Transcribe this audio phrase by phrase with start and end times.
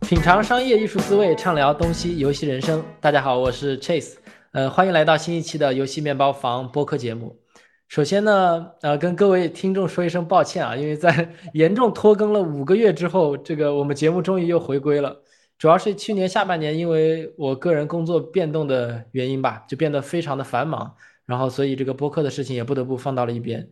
[0.00, 2.82] 品尝商业艺术滋味，畅聊东西游戏人生。
[3.00, 4.14] 大家好，我是 Chase，
[4.50, 7.38] 呃，欢迎来到新一期的游戏面包房播客节目。
[7.86, 15.22] 首先呢，呃，跟各位听众说一声抱歉啊，因为在严重拖更了五个月之后，这个我们节目终于又回归了。
[15.58, 20.94] 主要是去年下半年，因为我个人工作变动的原因吧，就变得非常的繁忙，
[21.26, 23.68] 然后所以这个播客的事情也不得不放到了一边。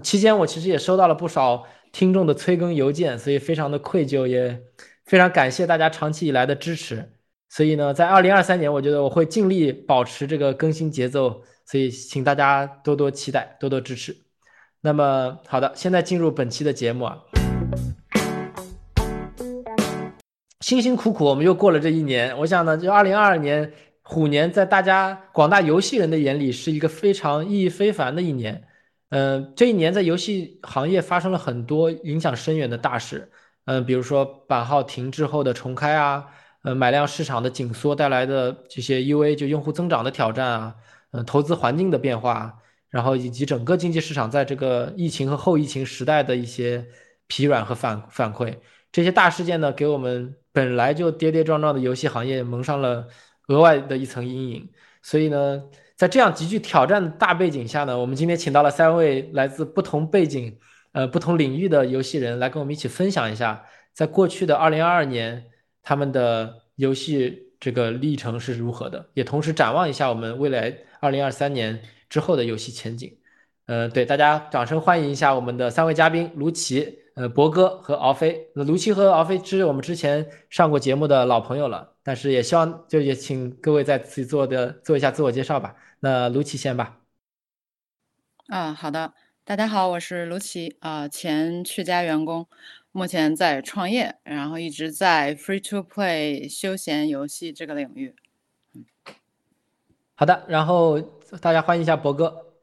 [0.00, 4.62] 期间我其实也收到了不少听众的催更邮件，所以非常的愧疚也。
[5.04, 7.12] 非常感谢大家长期以来的支持，
[7.50, 14.16] 所以呢，在二零二三年，我觉得我会尽力保持这个更新节奏，所以请大家多多期待，多多支持。
[14.80, 17.18] 那么，好的，现在进入本期的节目啊，
[20.60, 23.72] 辛辛苦苦我们又过了这一年，我想呢，就二零二二年
[24.02, 28.62] 虎年，在大家广大游戏人的眼里是一个非常意义非凡的一年。
[29.12, 33.30] 嗯，这一年在游戏行业发生了很多影响深远的大事。
[33.66, 36.24] 嗯，比如说版号停滞后的重开啊，
[36.62, 40.74] 呃，买量市场的紧缩带来的这些 UA 就用户增长的挑战啊，
[41.10, 46.86] 嗯，投资环境的变化，然后以及整个经济市场在这个疫情和后疫情时代的一些
[47.26, 48.56] 疲软和反反馈，
[48.90, 53.06] 这些大事件呢，给我们本来就跌跌撞撞的游戏行业蒙上了
[53.48, 54.70] 额外的一层阴影。
[55.02, 55.62] 所以呢，
[55.96, 60.58] 在这样极具挑战的大背景下呢，我们今天请到了三位来自不同背景。
[60.94, 65.42] 呃，不同领域的游戏人来跟我们一起分享一下，在过去的二零二二年，
[65.82, 73.10] 他们的游戏这个历程是如何的，也同时展望一下我们未来二零二三年之后的游戏前景。
[73.64, 78.48] 呃，对大家掌声欢迎一下我们的三位嘉宾卢奇、呃博哥和敖飞。
[78.54, 85.76] 那卢奇和敖飞是我们之前上过节目的老朋友了，但是也希望就也请各位再次做的做一下自我介绍吧。
[86.00, 87.00] 那卢奇先吧。
[88.48, 89.14] 啊，好的。
[89.44, 92.46] 大家好，我是卢奇啊，前趣家员工，
[92.92, 98.14] 目前在创业，然后一直在 free to play 休闲游戏这个领域。
[98.72, 98.84] 嗯，
[100.14, 101.00] 好的，然后
[101.40, 102.54] 大家欢迎一下博哥。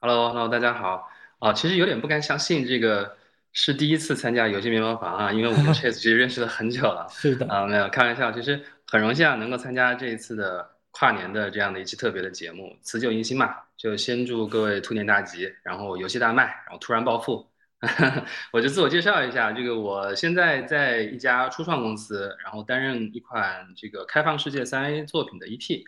[0.00, 3.16] Hello，Hello，大家好啊，其实有点不敢相信，这个
[3.56, 7.08] 是第一次参加游戏面包房啊，因为我跟 Chase 其实认识了很久了。
[7.10, 10.76] 是的啊，没有开玩笑，其实很荣幸啊，能够参加这一次的。
[10.98, 17.46] 跨年的这样的一期特别的节目，辞旧迎新嘛，就先祝各位兔年大吉，然后游戏大卖，然后突然暴富。
[18.50, 25.84] 我就自我介绍一下，这个我现在在一家初创公司，然后担任一款这个开放世界三 A 作品的 EP，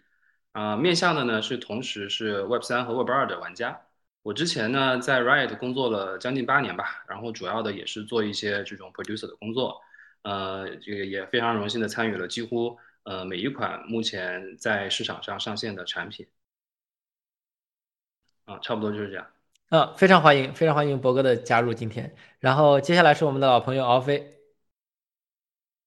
[0.53, 3.81] 啊，面向的呢是同时是 Web 三和 Web 二的玩家。
[4.28, 9.81] 我之前呢在 Riot 工作了将近八年吧，然后主要的也是做一些这种 producer 的工作，
[10.21, 12.77] 呃，这个也非常荣幸的参与了几乎。
[13.05, 16.27] 呃，每一款目前在市场上上线的产品，
[18.44, 19.27] 啊，差不多就是这样。
[19.71, 22.15] 嗯，非常欢迎，非常欢迎博哥的加入今天。
[22.38, 24.38] 然后接下来是我们的老朋友敖飞。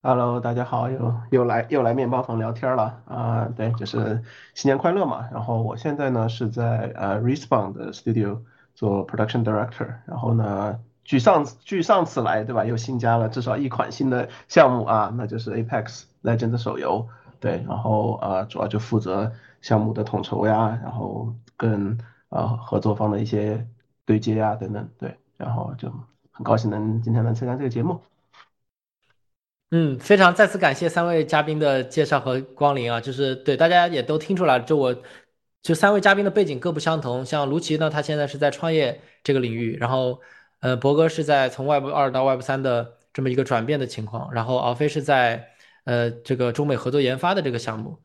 [0.03, 3.47] Hello，大家好，又又来又来面包房聊天了啊。
[3.55, 4.23] 对，就是
[4.55, 5.29] 新年快乐嘛。
[5.31, 8.39] 然后我现在呢是在呃 Respawn 的 Studio
[8.73, 9.93] 做 Production Director。
[10.07, 16.05] 然后呢，据上据上次来对吧，又新加了至少一款新的项目啊，那就是 Apex。
[16.23, 17.07] Legend 手游，
[17.39, 19.31] 对，然后呃，主要就负责
[19.61, 21.97] 项目的统筹呀，然后跟
[22.29, 23.67] 呃合作方的一些
[24.05, 25.91] 对接呀等等，对，然后就
[26.31, 27.99] 很高兴能今天能参加这个节目。
[29.71, 34.95] 嗯，非常再次感谢三位嘉宾的介绍和光临啊，就是对大家也都听出来了，就我
[35.61, 40.19] 就三位嘉宾的背景各不相同，像卢奇呢，他现在是在创业这个领域，然后
[40.59, 45.47] 呃博哥是在从 Web 二到 Web 三的这么一个转变的情况，然后敖飞是在。
[45.83, 47.97] 呃，这个中美合作研发的这个项目，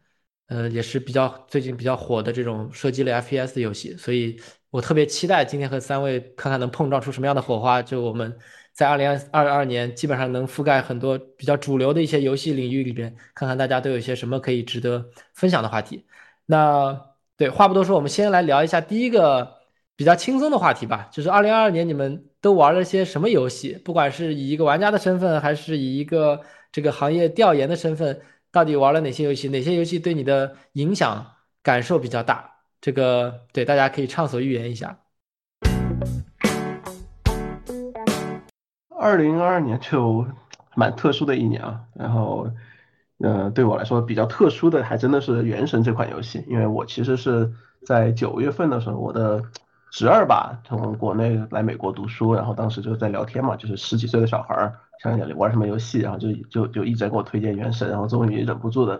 [0.47, 4.41] 呃，也是比较最近比较火的这种射击类 FPS 的游戏，所以
[4.71, 7.83] 我特别期待今天和三位看看能碰撞出什么样的火花。
[7.83, 8.35] 就我们
[8.77, 16.05] 在二零二二年基本上能覆盖很多比较主流的一些游戏领域里边，看看大家都有些什么可以值得分享的话题。
[16.45, 16.95] 那
[17.39, 19.51] 对话不多说，我们先来聊一下第一个
[19.97, 23.73] 比较轻松的话题吧，就是二零二二年你们都玩了些什么游戏？
[23.83, 28.21] 不管是以一个玩家的身份，还是以一个这个行业调研的身份，
[28.53, 29.49] 到底玩了哪些游戏？
[29.49, 31.27] 哪些游戏对你的影响
[31.63, 32.59] 感受比较大？
[32.81, 35.01] 这个对大家可以畅所欲言一下。
[39.07, 40.27] 二零二二年就
[40.75, 42.51] 蛮特殊的一年啊，然后，
[43.19, 47.53] 呃，对我来说比较特殊的还真的是《原神》这款游戏，因为我其实是
[47.85, 49.41] 在九月份的时候，我的
[49.93, 54.75] 侄儿吧从国内来美国读书，然后当时就在聊天嘛，就是十几岁的小孩儿。
[55.03, 58.99] 想想玩什么游戏，然后就就就一直给我推荐《原神》，然后终于忍不住的，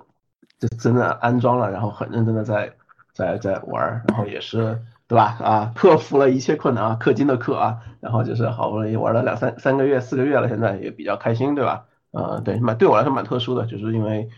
[0.59, 2.71] 就真的安装了，然后很认真的在
[3.13, 5.37] 在在玩，然后也是对吧？
[5.41, 11.85] 啊，克服了一切困难啊，氪金的氪啊，然后就是好不容易玩了两三三个月、四个月了，现在也比较开心，对吧？
[12.11, 14.29] 呃，对，蛮对我来说蛮特殊的，就是因为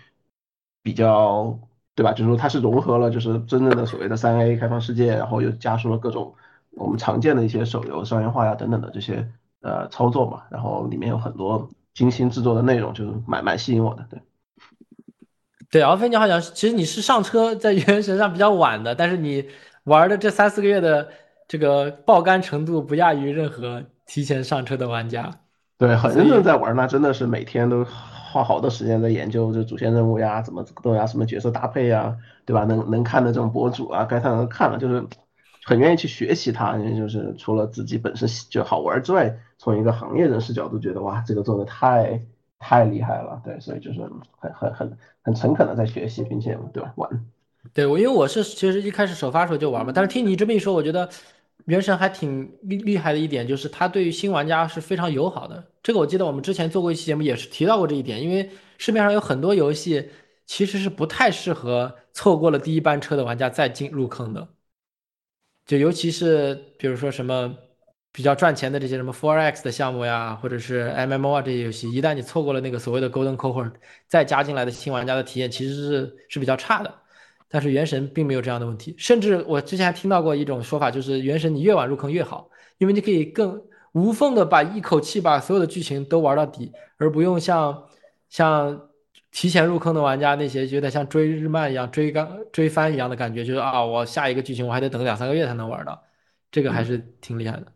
[0.82, 1.58] 比较，
[1.94, 2.12] 对吧？
[2.12, 6.34] 就是说它是融合了就是真正的所谓的三 A 开放世界，然后又加速了各种
[6.72, 9.26] 我们常见的一些手游商业化呀等等的这些
[9.62, 14.20] 呃操作嘛，然后里面有很多精心制作的内容，就是蛮蛮吸引我的，对。
[15.70, 19.46] 对，敖飞，你好像其实你是上车在原神上比较晚的，但是你
[19.88, 21.08] 玩的这三四个月的
[21.48, 25.40] 这个爆肝程度不亚于任何提前上车的玩家。
[25.78, 32.64] 对，很认真在玩，那真的是每天都花好多时间在研究这主线任务呀，怎么怎么动呀，什么角色搭配呀，对吧？
[32.64, 35.04] 能能看的这种博主啊，该看的看了，就是
[35.64, 36.76] 很愿意去学习它。
[36.78, 42.22] 就是除了自己本身就好玩之外，从一个行业人士角度觉得哇，这个做的太。
[42.60, 44.00] 太厉害了，对，所以就是
[44.40, 47.08] 很很很很诚恳的在学习，并且对吧玩，
[47.74, 51.08] 对我因为我是其实一开始首发时候就玩嘛，但是听你这么一说，我觉得
[51.66, 55.62] 原神还挺厉厉害的一点就是它对于新玩家是非常友好的。
[55.82, 60.10] 这个我记得我们之前做过一期节目也是提到过这一点，因为市面上有很多游戏
[60.46, 64.48] 其实是不太适合错过了第一班车的玩家再进入坑的，
[65.66, 67.54] 就尤其是比如说什么。
[68.10, 73.72] 比较赚钱的这些什么 Four X 的项目呀，或者是 MMO 啊这些游戏，一旦你错过了那个所谓的 Golden Cohort，
[74.08, 76.92] 再加进来的新玩家的体验其实是是比较差的。
[77.48, 83.60] 但是原神并没有这样的问题，甚至我之前还听到过一种说法，就是原神你越晚入坑越好，因为你可以更
[83.92, 87.84] 无缝的把一口气把所有的剧情都玩到底，而不用像
[88.28, 88.88] 像
[89.32, 96.02] 提前入坑的玩家那些有点像追日漫一样追刚追番一样的感觉，就是啊我下一个剧情我还得等两三个月才能玩到，
[96.50, 97.66] 这个还是挺厉害的。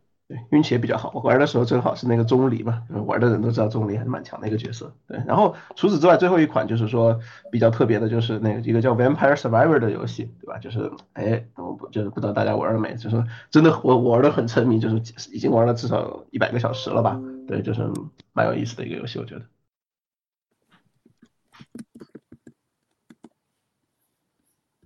[0.51, 4.93] 运气也比较好，我玩的时候正好是那个钟离嘛，玩的人都知道钟离还是蛮强的一个角色。
[5.07, 7.19] 对，然后除此之外，最后一款就是说
[7.51, 10.59] 比较特别的，就是那个一个叫 Vampire Survivor 的游戏，对吧？
[10.59, 12.95] 就是哎，我不就是不知道大家玩了没？
[12.95, 14.97] 就是真的我玩的很沉迷，就是
[15.33, 17.21] 已经玩了至少一百个小时了吧？
[17.47, 17.89] 对，就是
[18.33, 19.43] 蛮有意思的一个游戏，我觉得。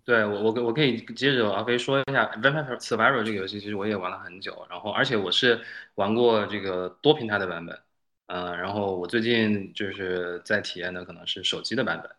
[0.06, 5.60] 对我，我我可以接着阿飞说一下《Vampire Survivor》这个游戏，其实我也玩了很久，然后而且我是
[5.96, 7.76] 玩过这个多平台的版本，
[8.26, 12.10] 嗯，然后我最近就是在体验的可能是手机的版本，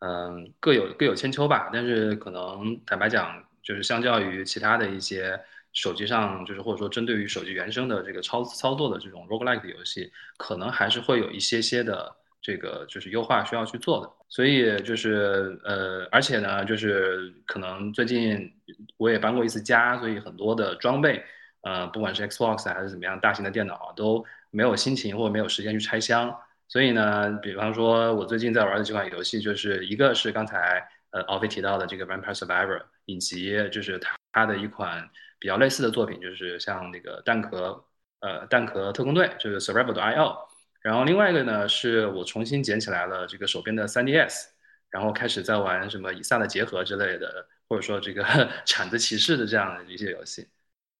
[0.00, 5.40] 嗯，各有各有千秋吧，但是可能坦白讲，就是相较于其他的一些
[5.72, 12.16] 手机上，就是或者说针对于手机原生的这个操操作的这种 roguelike 的游戏，可能还是会有一些些的。
[12.48, 18.50] 这个就是优化需要去做的，所以就是呃，而且呢，就是可能最近
[18.96, 21.22] 我也搬过一次家，所以很多的装备，
[21.60, 26.34] 呃，不管是 Xbox 还是怎么样，大型的电脑都没有心情或者没有时间去拆箱。
[26.68, 35.06] 所以呢，比方说我最近在玩的几款游戏，就是一个是刚才呃奥飞提到的这个 Vampire Survivor，以及就是它它的一款
[35.38, 37.84] 比较类似的作品，就是像那个蛋壳
[38.20, 40.47] 呃蛋壳特工队，就是 Survival.io。
[40.80, 44.48] 然后另外一个呢，是我重新捡起来了这个手边的 3DS，
[44.90, 48.24] 然后开始在玩什么以撒的结合之类的，或者说这个
[48.64, 50.46] 铲子骑士的这样的一些游戏。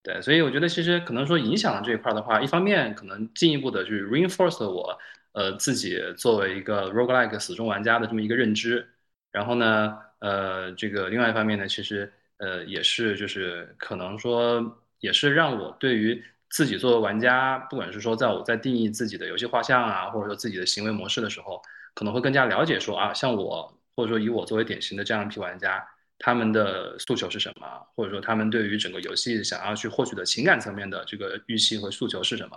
[0.02, 4.98] 对，所以我觉得其实可能说影响了这一块的话，一方面可能进一步的去 reinforce 我
[5.32, 8.86] 呃自己作为一个 roguelike 死忠玩家的这么一个认知。
[9.30, 16.22] 然后呢，呃，这个另外一方面呢，其实呃也是就是可能说也是让我对于。
[16.50, 21.62] 自己作为玩家，不管是说在我在定义自己的游戏画像啊，或者说自己的行为模式的时候，
[21.94, 25.86] 可能会更加了解说啊，像我或者说以我作为典型的这样一批玩家，
[26.18, 32.56] 他们的诉求是什么，或者说他们对于整个游戏想要去获取的情感层面的这个预期和诉求是什么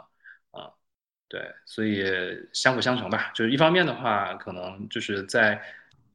[0.51, 0.69] 啊？
[1.27, 2.05] 对，所以
[2.53, 3.31] 相辅相成吧。
[3.33, 5.61] 就是一方面的话，可能就是在。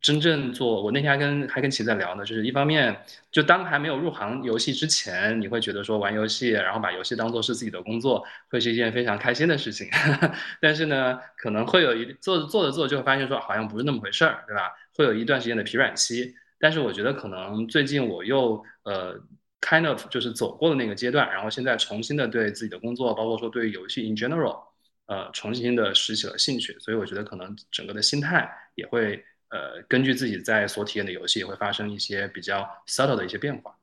[0.07, 2.97] 真正做，我那天还跟还跟齐在聊呢，就是一方面，
[3.33, 9.89] 就当还没有入行游戏之前，你会觉得说玩游戏，然后把游戏当做是自己的工作，会是一件非常开心的事情。
[10.63, 14.71] 但是呢，可能会有一做做着做着就会发现说好像不是那么回事儿，对吧？
[14.95, 16.33] 会有一段时间的疲软期。
[16.61, 19.21] 但是我觉得可能最近我又呃
[19.61, 24.61] kind of 就是走过了那个阶段，然后现在重新的对自己的工作，包括说对游戏 in general，
[25.07, 26.79] 呃，重新的拾起了兴趣。
[26.79, 29.25] 所以我觉得可能整个的心态也会。
[29.49, 33.75] 呃，根据自己在所体验的游戏，也会发生一些比较 subtle 的一些变化。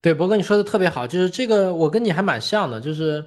[0.00, 3.24] 对，博哥你说的特别好，就是这个我跟你还蛮像的，就是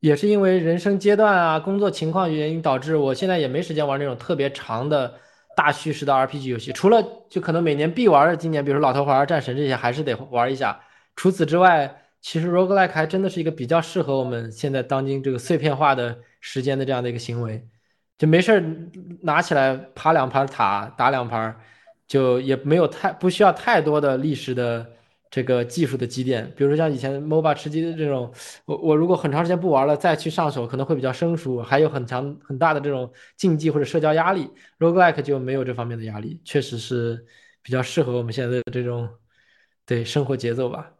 [0.00, 5.14] 也是因为人生阶段啊、工作情况原因导致我现在也没时间玩那种特别长的
[5.56, 6.72] 大叙事的 RPG 游戏。
[6.72, 10.80] 除了就可能每年必玩的，今年比如说老头环、战神这些还是得玩一下。
[11.16, 17.66] 除此之外，其实 roguelike 还真的是一个比较适合我们现在当今这个碎片化的时间的这样的一个行为。
[18.18, 18.64] 就没事儿
[19.22, 21.54] 拿起来爬两盘塔，打两盘，
[22.06, 24.86] 就也没有太不需要太多的历史的
[25.30, 28.32] 这个技术的积淀，比如说像以前 MOBA 吃鸡的这种，
[28.66, 34.48] 我我如果很长时间不玩了再去上手，可能会比较生疏，还有很强很大的这种竞技或者社交压力。
[34.78, 37.26] Roguelike 就没有这方面的压力，确实是
[37.62, 39.08] 比较适合我们现在的这种
[39.84, 40.92] 对生活节奏吧。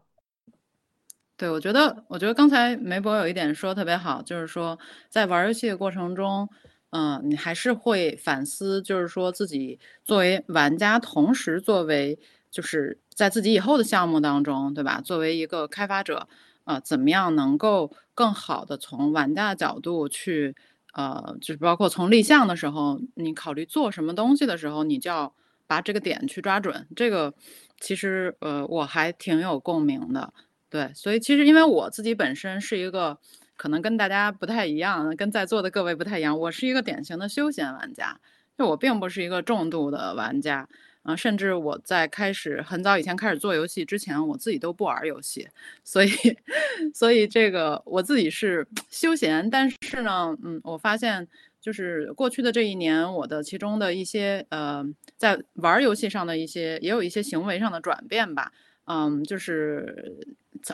[1.37, 4.77] 对，我觉得我觉得刚才梅博有一点说特别好，就是说
[5.09, 6.49] 在玩游戏的过程中，
[6.95, 12.17] 嗯，你还是会反思，就是说自己作为玩家，同时作为。
[12.51, 15.01] 就是在自己以后的项目当中，对吧？
[15.01, 16.29] 作为一个开发者，
[16.63, 20.55] 呃，怎么样能够更好的从玩家的角度去，
[20.93, 25.35] 呃，就是包括从立项的时候，你考虑做什么东西的时候，你就要
[25.67, 26.87] 把这个点去抓准。
[26.95, 27.33] 这个
[27.81, 30.31] 其实，呃，我还挺有共鸣的。
[30.69, 33.17] 对，所以其实因为我自己本身是一个
[33.55, 38.19] 可能跟大家不太一样，跟在座的各位不太一样，我是一个典型的休闲玩家，
[38.57, 40.67] 就我并不是一个重度的玩家。
[41.03, 45.47] 啊，甚至我在开始很早以前开始做游戏之前，我自己都不玩游戏，
[45.83, 46.09] 所以，
[46.95, 49.47] 所以这个我自己是休闲。
[49.47, 51.27] 但是呢，嗯，我发现
[51.61, 54.83] 就是过去的这一年，我的其中的一些呃，
[55.15, 58.51] 在玩游戏上的一些，也有一些行为上的转变吧。
[58.85, 60.15] 嗯，就是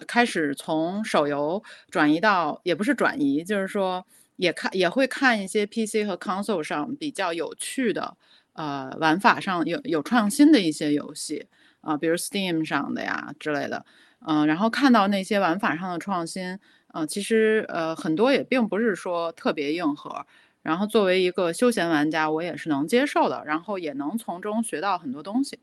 [0.08, 4.06] 开始从手游转移到，也不是转移，就是说
[4.38, 8.18] 也看也会看一些 PC 和 console 上比较有趣的。
[8.54, 11.48] 呃，玩法上有有创新的一些游戏
[11.80, 13.86] 啊，比如 Steam 上的呀之类的，
[14.28, 20.26] 嗯，然后看到那些玩法上的创新，呃，其实呃很多也并不是说特别硬核，
[20.62, 25.58] 然后作为一个休闲玩家，我也是能接受的，然后也能从中学到很多东西。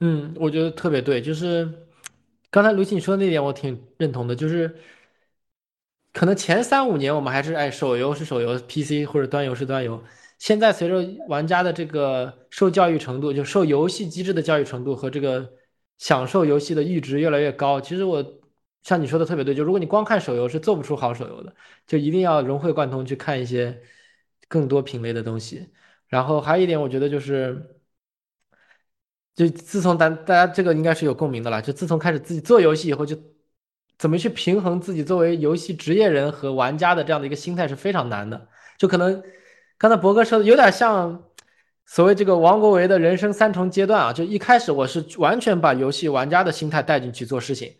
[0.00, 1.83] 嗯，我觉得特别对，就是
[2.54, 4.76] 刚才卢奇你说的那点，我挺认同的，就是
[6.12, 10.00] 可能前三五年我们还是哎手游是手游，PC 或者端游是端游。
[10.38, 15.52] 现在随着玩家的这个受教育程度，就受游戏机制的教育程度和这个
[15.98, 18.24] 享受游戏的阈值越来越高，其实我
[18.84, 21.52] 像你说的特别对，就如果你光看手游是做不出好手游的，
[21.88, 23.82] 就一定要融会贯通去看一些
[24.46, 25.70] 更多品类的东西。
[26.06, 27.73] 然后还有一点，我觉得就是，
[29.34, 33.16] 就自从咱大家这个应该是有共鸣的了，就自从开始自己做游戏以后，就
[33.98, 38.48] 怎么去平衡自己作为游戏职业人和玩家的这样的一个心态是非常难的，
[38.78, 39.22] 就可能。
[39.76, 41.24] 刚才博哥说的有点像
[41.84, 47.74] 所谓这个王国维的人生三重阶段啊，就一开始我是完全把游戏玩家的心态带进去做事情，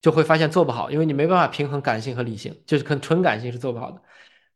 [0.00, 4.00] 就会发现做不好，因为你没办法平衡感性和理性，就是可能纯感性是做不好的。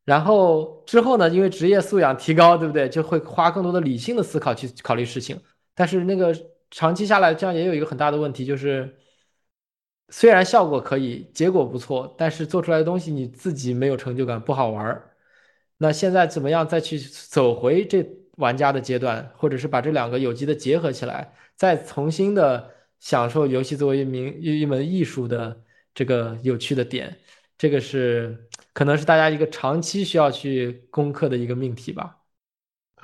[0.04, 2.88] 然后之后呢，因为职业素养提高，对不对？
[2.88, 5.38] 就会花更多的理性的思考去考虑事情。
[5.76, 6.34] 但是那个
[6.72, 8.96] 长期下来，这样也有一个很大的问题，就是
[10.08, 15.14] 虽然效果可以，结果不错，但是做出来的东西你自己没有成就感，不好玩儿。
[15.78, 18.04] 那现在怎么样再去走回这
[18.36, 25.62] 玩家的阶段，或者是把这两个有机的结合起来，再重新的享受游戏作为一名一门艺术的
[25.94, 27.14] 这个有趣的点，
[27.58, 32.15] 这个是可能是大家一个长期需要去攻克的一个命题吧。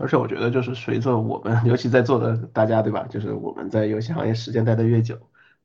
[0.02, 3.06] 而且我觉得就是随着我们， 尤其在座的大家，对吧？
[3.08, 5.14] 就是我们在游戏行业时间待得越久，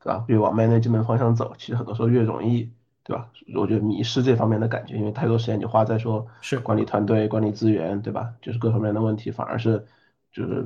[0.02, 0.24] 对吧？
[0.28, 2.72] 越往 management 方向走，其实很多时候越容易。
[3.04, 3.30] 对吧？
[3.56, 8.34] 我觉得迷失这方面的感觉，因为太多时间你花在说是管理团队、管理资源，对吧？
[8.42, 9.86] 就是各方面的问题，反而是
[10.30, 10.66] 就是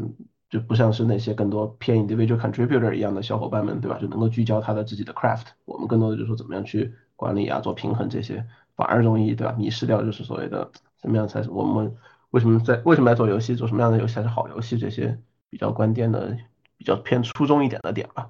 [0.49, 3.99] 就不像是那些更多偏 individual contributor 一样的小伙伴们，对吧？
[4.01, 5.49] 就能够聚焦他的自己的 craft。
[5.65, 8.43] 我们更多的就是说怎么样去管理啊，做平衡这些，
[8.75, 9.53] 反而容易对吧？
[9.55, 11.95] 迷失掉就是所谓的怎么样才是我们
[12.31, 15.17] 为什么在为什么要做游戏，做什么样的游戏才是好游戏这些
[15.50, 16.38] 比较关键的、
[16.77, 18.29] 比较偏初衷一点的点吧。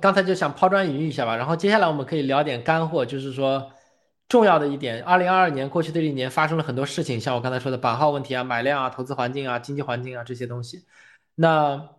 [0.00, 3.70] 刚才就想抛砖引玉一下吧，然后接下来我们可以聊点干货，就是说
[4.28, 10.84] 重要的一点，二零二二年过去的一年发生了很多事情，像我刚才说的版号问题啊、买量啊、投资环境啊、经济环境啊这些东西。
[11.36, 11.90] 那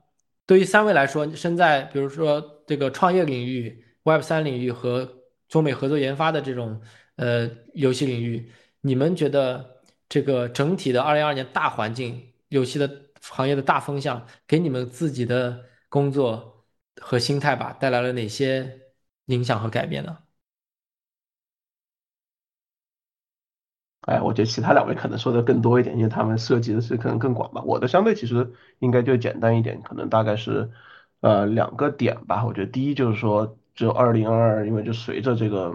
[0.45, 5.09] 对于三位来说，身在比如说这个创业领域、Web 三领域和
[5.47, 6.81] 中美合作研发的这种
[7.19, 12.89] 呃游戏领域，你们觉得这个整体的二零二二年大环境、游戏的
[13.21, 16.55] 行业的大风向，给你们自己的工作？
[17.01, 18.77] 和心态吧，带来了哪些
[19.27, 20.17] 影响和改变呢？
[24.01, 27.61] 哎，我觉得其他两位可能说的更多一点，因为他们涉及的是可能更广吧。
[27.63, 30.69] 我的相对其实应该就简单一点，可能大概是
[31.21, 32.45] 呃两个点吧。
[32.45, 35.73] 我觉得第一就是说，就二零二二，因为就随着这个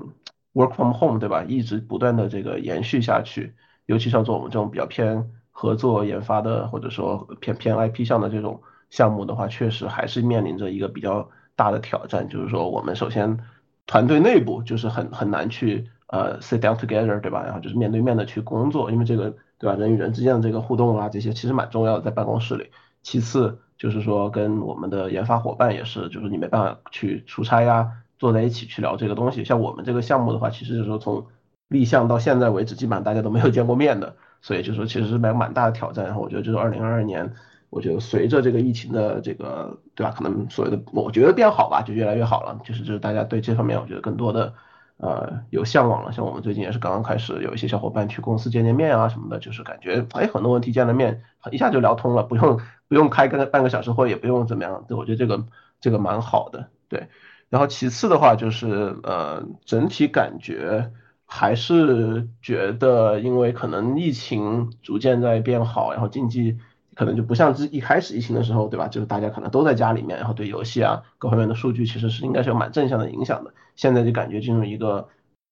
[0.55, 8.63] work from home 对吧，一直不断的这个延续下去，尤其像做我们这种比较偏合作研发的，或者说偏偏 IP 项的这种。
[8.91, 13.41] 项目的话，确实还是面临着一个比较大的挑战，就是说我们首先
[13.87, 17.43] 团队内部就是很很难去呃 sit down together，对吧？
[17.43, 19.75] 然后就是面对面的去工作，因为这个对吧？
[19.75, 22.71] 人与人之间的这个互动啊，这些其实蛮重要的，在办公室里。
[23.03, 29.45] 其次就是说跟我们的研发伙伴也是，就是你没办法去出差呀，坐在一起去聊这个东西。
[29.45, 31.27] 像我们这个项目的话，其实就是说从
[31.69, 36.05] 立项到现在为止，基本上大家都没有见过面的，所以就说其实是蛮蛮大的挑战。
[36.05, 37.33] 然后我觉得就是二零二二年，
[37.71, 42.61] 我觉得随着这个疫情的这个对吧，可能所谓的我觉得变好吧，就越来越好了。
[42.65, 44.53] 就是就是大家对这方面，我觉得更多的
[44.99, 46.13] 呃有向往了。
[46.13, 54.85] 像我们最近也是刚刚开始有一些小伙伴去公司见见面啊什么的，就是感觉哎很多问题见了面一下就聊通了，不用不用开个半个小时会，也不用怎么样。
[54.87, 55.45] 对，我觉得这个
[55.81, 56.69] 这个蛮好的。
[56.89, 57.09] 对，
[57.55, 60.91] 然后其次的话就是呃整体感觉。
[61.27, 66.59] 还是觉得，因为可能疫情逐渐在变好，然后经济
[66.95, 68.87] 可能就不像之一开始疫情的时候，对吧？
[68.87, 73.53] 就是大家可能都在家里面，然后对游戏啊各方面的数据其实是应该是有蛮正向的影响的。
[73.75, 75.09] 现在就感觉进入一个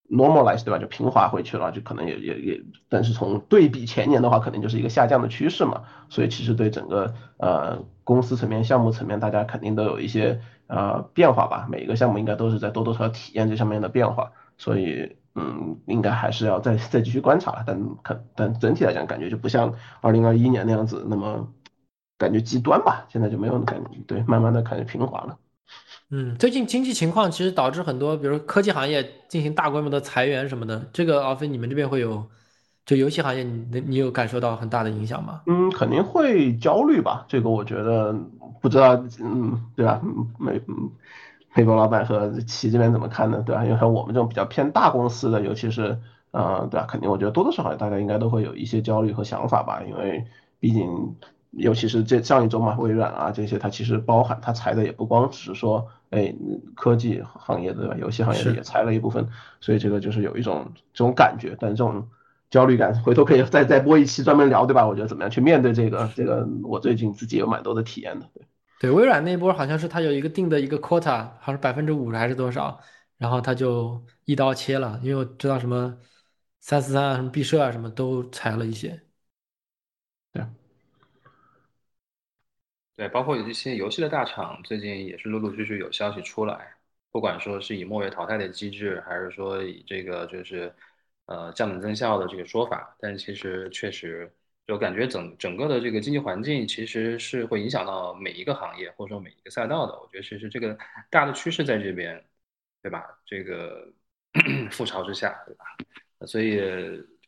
[0.09, 0.79] normalize，对吧？
[0.79, 5.83] 就平滑回去了，就可能也也也，但是从对比前年的话，肯定就是一个下降的趋势嘛。
[6.11, 10.41] 所以其实对整个呃公司层面、项目层面，大家肯定都有一些
[10.73, 11.69] 呃变化吧。
[11.71, 15.17] 每一个项目应该都是在多多少少体验这上面的变化，所以。
[15.35, 21.49] 嗯，应该还是要再再继续观察了，但可但整体来讲，感觉就不像二零二一年那样子那么
[22.19, 23.07] 感觉极端吧。
[23.09, 25.39] 现在就没有感觉，对，慢慢的感觉平滑了。
[26.11, 30.87] 嗯，最近经济情况其实导致很多，比如科技行业进行大规模的裁员什么的。
[30.93, 32.23] 这个奥飞，你们这边会有，
[32.85, 35.41] 就游戏行业，你你有感受到很大的影响吗？
[35.47, 37.25] 嗯，肯定会焦虑吧。
[37.27, 38.15] 这个我觉得
[38.63, 40.01] 不知道，嗯，对吧？
[40.39, 40.91] 没，嗯。
[41.55, 43.43] 黑博老板和齐这边怎么看呢？
[43.45, 43.63] 对吧？
[43.63, 45.99] 因为像我们这种比较偏大公司的，尤其是，
[46.31, 46.87] 呃，对吧？
[46.89, 49.83] 肯定我觉得多多少少大家应该都会有一些焦虑和想法吧。
[49.87, 50.25] 因为
[50.61, 51.15] 毕竟，
[51.51, 56.35] 尤其是这上一周嘛，微软啊这些，它其实包含它裁的也不光只是说，哎，
[56.75, 59.29] 科技行业的游戏行业的也裁了一部分，
[59.61, 61.55] 所以这个就是有一种这种感觉。
[61.61, 62.09] 但这种
[62.49, 64.87] 焦虑感，回头可以再再播一期专门聊，对吧？
[64.87, 68.43] 我觉得怎么样去面对这个这个，我最近自己有蛮多的体验的，对。
[68.83, 72.81] 对微软那波好像是它有一个定的一个 quota，好像是百分之五还是多少，
[73.17, 75.97] 然后它就一刀切了，因为我知道什么
[76.61, 79.01] 三四三啊、什么毕设啊，什么都裁了一些。
[80.33, 80.43] 对，
[82.97, 86.75] 对，包括有一些游戏的大厂，最近也是陆陆续续有消息出来，
[87.13, 90.75] 不管说是以末位淘汰的机制，还是说以这个就是
[91.27, 94.33] 呃降本增效的这个说法，但其实确实。
[94.67, 99.93] 就感觉整整个的这个经济环境其实是会影响到每一个行业或者说每一个赛道的。
[100.01, 100.77] 我觉得其实这个
[101.11, 102.23] 大的趋势在这边，
[102.83, 103.05] 对吧？
[103.27, 103.93] 这个
[104.71, 105.65] 覆巢之下，对吧？
[106.27, 106.61] 所以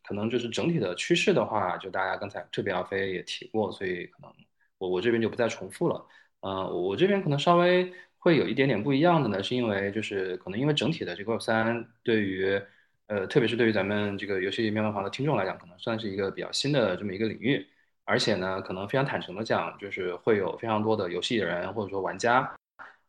[0.03, 4.33] 可能就是整体的趋势的话，就大家刚才这边阿飞也提过，所以可能
[4.77, 6.07] 我我这边就不再重复了。
[6.41, 12.61] 嗯，我这边可能稍微会有一点点不一样的呢，是因为就是可能因为整体的这个三对于
[13.07, 17.63] 呃，特别是对于咱们这个游戏面包房的听众来讲，可能算是一个比较新的这么一个领域，
[18.03, 22.51] 而且呢，可能非常坦诚的讲，就是会有非常多的游戏人或者说玩家，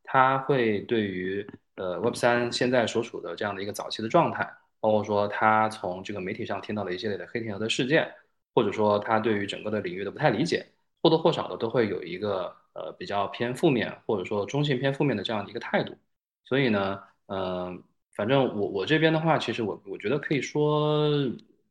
[0.05, 4.47] 他会对于呃 Web 三现在所处的这样的一个早期的状态，
[4.81, 8.07] 包括说他从这个媒体上听到的一系列的黑天鹅的事件，
[8.55, 10.67] 或者说他对于整个的领域的不太理解，
[11.03, 15.97] 或多或少的都会有一个呃比较偏负面或者说中性偏负面的这样的一个态度，
[16.45, 17.83] 所以呢，嗯。
[18.16, 21.11] 反正我我这边的话，其实我我觉得可以说，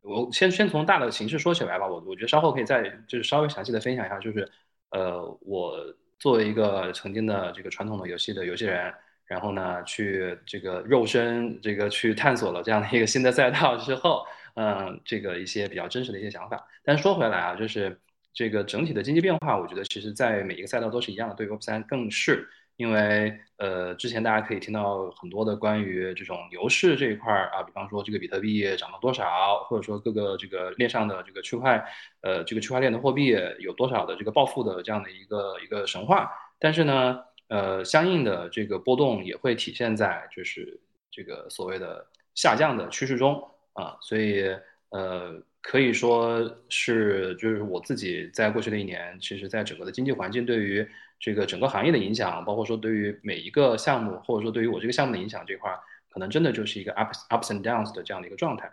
[0.04, 1.88] 我先先从大的形式说起来吧。
[1.88, 4.48] 我我觉得稍后可以再就是稍微详细的分享一下，就是
[4.92, 5.76] 呃，我
[6.20, 8.94] 作为一个曾经的这个传统的游戏的游戏人，
[9.26, 16.64] 然后呢，去这个肉身这个去探索了这样的一个新的赛道之后，嗯，这个一些比较真实的一些想法。
[16.84, 18.00] 但说回来啊，就是
[18.36, 22.48] 这个整体的经济变化，我觉得其实在每一个赛道都是一样的，对 Web 三更是。
[22.78, 31.82] 因为呃，之前大家可以听到很多的关于这种牛市这一块儿啊，比方说这个比特币涨了多少，或者说各个这个链上的这个区块，
[32.20, 36.30] 呃，这个区块链的货币有多少的这个暴富的这样的一个一个神话。
[36.60, 40.78] 但是呢，呃，相应的这个波动也会体现在就是
[41.10, 43.96] 这个所谓的下降的趋势中啊。
[44.02, 44.54] 所以
[44.90, 50.86] 呃，可以说是就是我自己在过去的一年，其实在整个的经济环境对于。
[51.20, 55.72] 这个整个行业的影响，包括说对于每一个项目，或者说对于我这个项目的影响这块，
[56.10, 58.72] 可能真的就是一个 ups ups and downs 的这样的一个状态。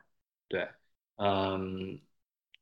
[0.48, 0.68] 对，
[1.16, 1.98] 嗯，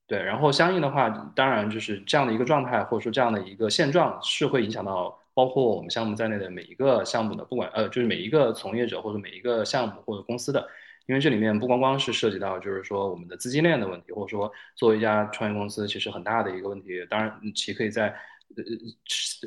[0.06, 10.68] 对，然后相应的话，当然就是这样的一个状态，或者说这样的一个现状，是会影响到包括我们项目在内的每一个项目的，不管呃，就是每一个从业者或者每一个项目或者公司的，
[11.06, 18.14] 因为这里面不光光是涉及到就是说我们的资金链的问题，或者说作为一家创业公司，其实很大的一个问题，当然其可以在。
[18.56, 18.64] 呃，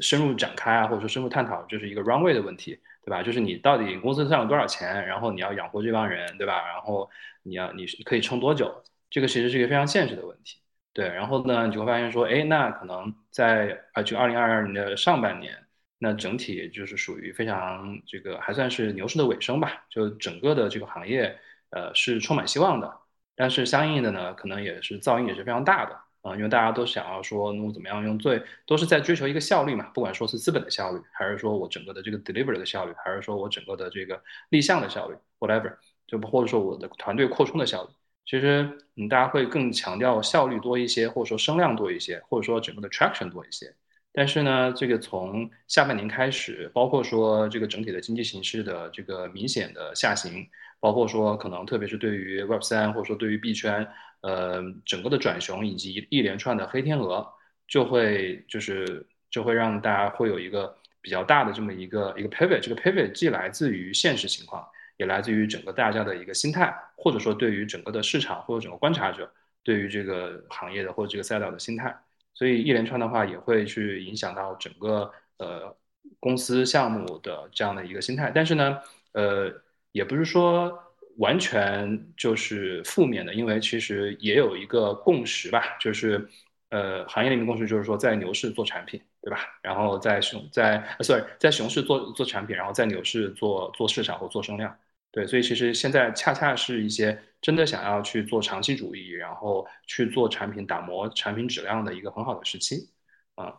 [0.01, 3.21] 深入展开啊，或者说深入探讨，就是一个 runway 的问题，对吧？
[3.21, 6.65] 就是你到底公司上有多少钱，然后你要养活这帮人，对吧？
[6.67, 7.09] 然后
[7.43, 8.83] 你要你可以撑多久？
[9.09, 10.59] 这个其实是一个非常现实的问题。
[10.93, 15.55] 对，然后呢，你就会发现说，哎，那可能在啊，就二零二二年的上半年，
[15.97, 21.37] 那整体就是属于非常这个还算是牛市的尾声吧，就整个的这个行业，
[21.71, 22.99] 呃，是充满希望的。
[23.35, 35.75] 但是相应的呢，可能也是噪音也是非常大的啊，因为大家都想要说，那我怎么样用最，都是在追求一个效率嘛，不管说是资本的效率，还是说我整个的这个 deliver 的效率，还是说我整个的这个立项的效率，whatever，
[36.07, 37.89] 就或者说我的团队扩充的效率。
[38.25, 43.75] 其实，嗯，大家会更强调效率多一些，或者说声量多一些，或者说整个的 traction 多一些。
[44.13, 50.47] 但是呢，这个从下半年开始，包括说这个整体的经济形势的这个明显的下行，
[50.79, 53.85] 包括说可能特别是对于 Web 三或者说对于币圈，
[54.23, 57.25] 呃，整个的转熊以及一连串的黑天鹅，
[57.67, 62.59] 就会就是就会让大家会有一个比较大的这么一个一个 pivot。
[62.59, 64.67] 这个 pivot 既来自于现实情况。
[64.97, 69.29] 也来自于整个大家的一个心态，或者说对于整个的市场或者整个观察者
[69.63, 71.97] 对于这个行业的或者这个赛道的心态，
[72.35, 75.75] 所以一连串的话也会去影响到整个呃
[76.19, 78.31] 公司项目的这样的一个心态。
[78.33, 78.79] 但是呢，
[79.13, 79.51] 呃，
[79.91, 80.79] 也不是说
[81.17, 86.29] 完全就是负面的，因为其实也有一个共识吧，就是
[86.69, 89.01] 呃行业里面共识就是说在牛市做产品。
[89.25, 89.39] 对吧？
[89.61, 94.77] 然后在熊在，sorry，在熊市做做产品，然后在牛市做做市场或做声量。
[95.11, 102.89] 对，所以其实现在恰恰是一些真的想要去做长期主义，然后去做产品打磨产品质量的一个很好的时期。
[103.35, 103.53] 啊，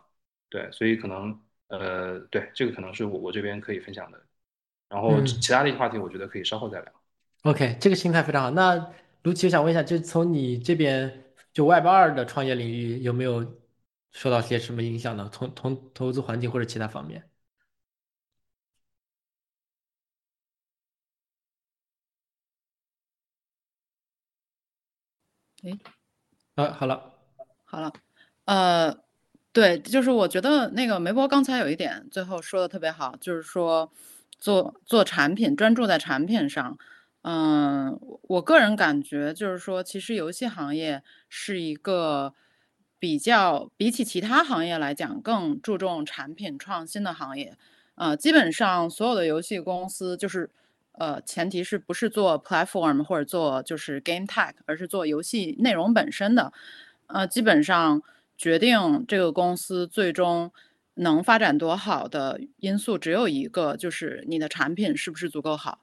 [0.51, 1.35] 对，所以可能
[1.69, 4.23] 呃，对，这个可能是我我这边可以分享的。
[4.87, 6.93] 然后其他的一个话题，我觉得可以稍后再聊。
[7.45, 8.51] OK，这个心态非常好。
[8.51, 8.91] 那
[9.23, 13.45] 卢奇，我想问一下，就从你这边就 Web 二的创业领域有没有？
[14.11, 15.29] 受到些什么影响呢？
[15.33, 17.29] 从从投资环境或者其他方面？
[25.63, 25.77] 哎，
[26.55, 27.13] 啊，好了，
[27.65, 27.91] 好了，
[28.45, 28.97] 呃，
[29.51, 33.91] 对，就是我觉得那个梅波刚才有一点最后说的特别好，就是说
[34.39, 36.77] 做做产品，专注在产品上。
[37.27, 42.33] 嗯，我个人感觉就是说，其实游戏行业是一个。
[42.97, 47.55] 比较比起其他行业来讲，更注重产品创新的行业，
[47.95, 50.49] 呃，基本上所有的游戏公司就是，
[50.93, 56.51] 呃，前提是不是做 platform 或者做就是 game tech，而是做游戏内容本身的，
[57.07, 58.01] 呃，基本上
[58.37, 60.51] 决定这个公司最终
[60.95, 65.81] 能发展多好的因素只有一个，就是你的产品是不是足够好。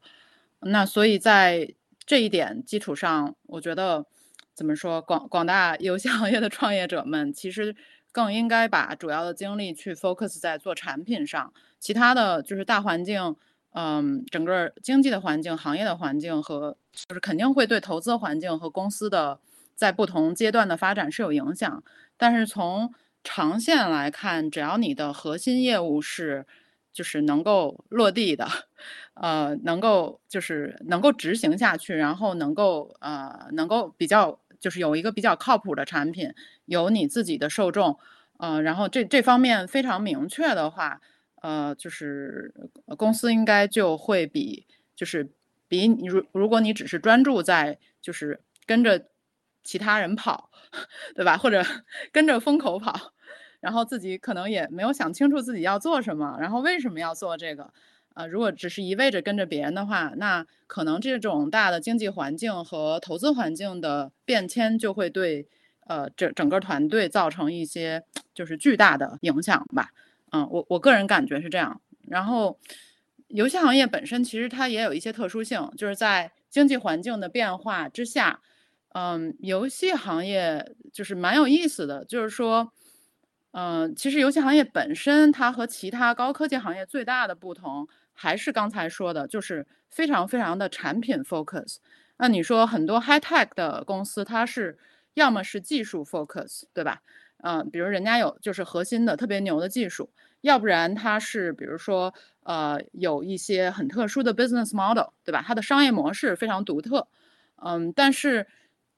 [0.62, 1.74] 那所以在
[2.06, 4.06] 这一点基础上，我觉得。
[4.54, 5.00] 怎么说？
[5.00, 7.74] 广广大游戏 行业的创业者们，其实
[8.12, 11.50] 更应该把主要的精力去 focus 在做产品上。
[11.80, 13.34] 其他的就是大环境，
[13.72, 19.40] 嗯，整个经济的环境、行业的环境和就是肯定会对投资环境和公司的
[19.74, 21.82] 在不同阶段的发展是有影响。
[22.18, 22.92] 但是从
[23.24, 26.46] 长线来看，只要你的核心业务是
[26.92, 28.46] 就是能够落地的。
[29.14, 36.32] 呃，能够就是能够执行下去，然后能够呃能够比较就是有一个比较靠谱的产品，
[36.64, 37.98] 有你自己的受众，
[38.38, 41.00] 呃，然后这这方面非常明确的话，
[41.42, 42.54] 呃，就是
[42.96, 45.30] 公司应该就会比就是
[45.68, 49.08] 比你如如果你只是专注在就是跟着
[49.62, 50.50] 其他人跑，
[51.14, 51.36] 对吧？
[51.36, 51.62] 或者
[52.12, 53.12] 跟着风口跑，
[53.62, 57.72] 然后自己可能也没有想清楚自己要做什么，然后为什么要做这个。
[58.14, 65.48] 呃，如果只是一味着跟着别人的话，那可能这种大的经济环境和投资环境的变迁就会对
[65.86, 69.92] 呃整整个团队造成一些就是巨大的影响吧。
[70.32, 71.80] 嗯，我我个人感觉是这样。
[72.08, 72.58] 然后，
[73.28, 78.40] 游戏行业本身其实它也有一些特殊性，就是在经济环境的变化之下，
[78.92, 82.72] 嗯，游戏行业就是蛮有意思的，就是说，
[83.52, 87.88] 嗯，其实游戏行业本身它和其他高科技行业最大的不同。
[88.14, 91.76] 还是刚才说的，就是非常非常的产品 focus。
[92.18, 94.76] 那你说很多 high tech 的公司，它是
[95.14, 97.00] 要么是技术 focus，对吧？
[97.38, 100.10] 嗯，比如人家有就是核心的特别牛的技术，
[100.42, 102.12] 要不然它是比如说
[102.44, 105.42] 呃有一些很特殊的 business model，对吧？
[105.44, 107.08] 它的商业模式非常独特。
[107.64, 108.46] 嗯，但是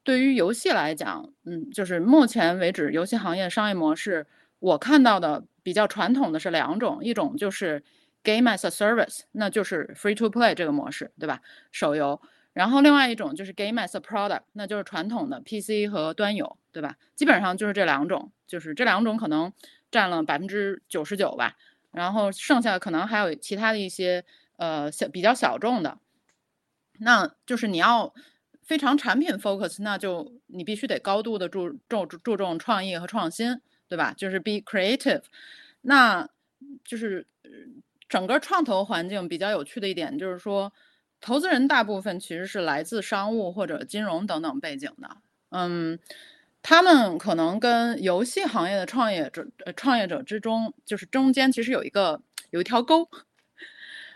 [0.02, 4.26] 对于游戏来讲，嗯，就是目前为止游戏行业商业模式，
[4.64, 7.82] 我看到的比较传统的是两种，一种就是。
[8.26, 11.42] Game as a service，那就是 free to play 这个模式，对吧？
[11.70, 12.18] 手游，
[12.54, 16.96] 然后另外一种就是 game as a product，那就是传统的 PC 和端游，对吧？
[17.14, 19.52] 基本上就是这两种，就是这两种可能
[19.90, 21.58] 占了百分之九十九吧，
[21.90, 24.24] 然后剩下的可能还有其他的一些
[24.56, 25.98] 呃小比较小众的，
[27.00, 28.14] 那就是你要
[28.62, 33.60] 非常产品 focus，那就你必须得高度的注重注重创意和创新，
[33.94, 34.12] 对吧？
[34.16, 35.22] 就是 be creative。
[35.82, 36.28] 那
[36.84, 37.24] 就是
[38.08, 40.72] 整个创投环境比较有趣的一点，就是说，
[41.20, 45.16] 投资人大部分其实是来自商务或者金融等等背景的。
[45.50, 45.96] 嗯，
[46.60, 53.08] 他们可能跟游戏行业的创业者呃创业者之中，就是中间其实有一个有一条沟。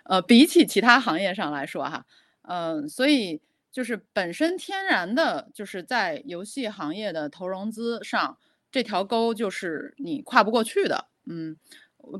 [0.02, 2.04] 呃，比起其他行业上来说，哈，
[2.42, 3.40] 嗯，所以。
[3.70, 8.36] 就是本身天然的，就是在游戏行业的投融资上，
[8.70, 11.06] 这条沟就是你跨不过去的。
[11.26, 11.56] 嗯，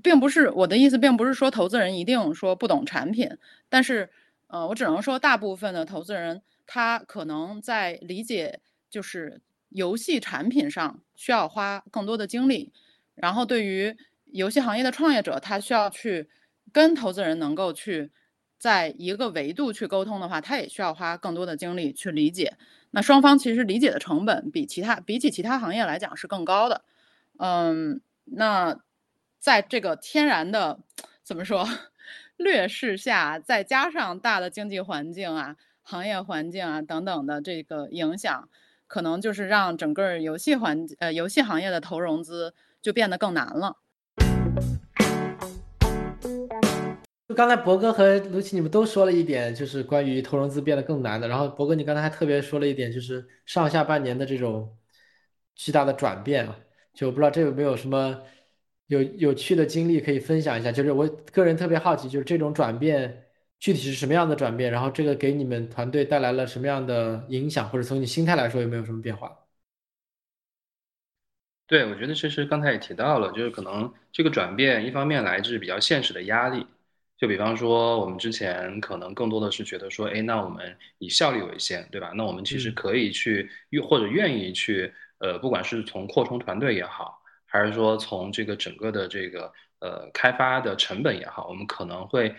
[0.03, 3.29] 并不是我的意思，并不是说投资人一定说不懂产品，
[3.69, 4.11] 但是，
[4.49, 12.73] 呃，我只能说大部分的投资人他可能在理解就是游戏产品上需要花更多的精力，
[13.15, 16.29] 然后对于游戏行业的创业者，他需要去
[16.73, 18.11] 跟投资人能够去。
[18.59, 22.57] 在一个维度去沟通的话，他也需要花更多的精力去理解。
[22.90, 26.83] 那双方其实理解的成本比其他比起其他行业来讲是更高的。
[27.38, 28.81] 嗯，那
[29.38, 30.81] 在这个天然的
[31.23, 31.68] 怎么说
[32.37, 38.49] 劣势下，再加上大的经济环境啊、行业环境啊等等的这个影响，
[38.87, 43.77] 可能就是让整个游戏环呃游戏行业的投融资就变得更难了。
[47.29, 51.29] 就刚才博哥和卢奇你们都说了一点，就是关于投融资变得更难的。
[51.29, 54.79] 然后博哥，你刚才还特别说了一点，就是上下半年的这种
[55.55, 56.59] 巨大的转变啊，
[56.95, 58.23] 就不知道这有没有什么
[58.87, 60.73] 有有趣的经历可以分享一下。
[60.73, 63.27] 就是我个人特别好奇，就是这种转变
[63.59, 69.38] 具体是什么样的转变，然后这个给你们团队带来了什么样的影响，或者从你心态来说有没有什么变化？
[71.67, 76.67] 对，我觉得其实刚才也提到了，就是可能这个转变一方面来自比较现实的压力。
[77.19, 82.13] 就比方说，我们之前可能更多的是觉得说，哎，那我们以效率为先，对吧？
[82.15, 83.51] 那我们其实可以去，
[83.83, 92.33] 或者愿意去，呃，不管是从扩充团队也好，还是说从这个整个的这个呃开发的成本也好，我们可能会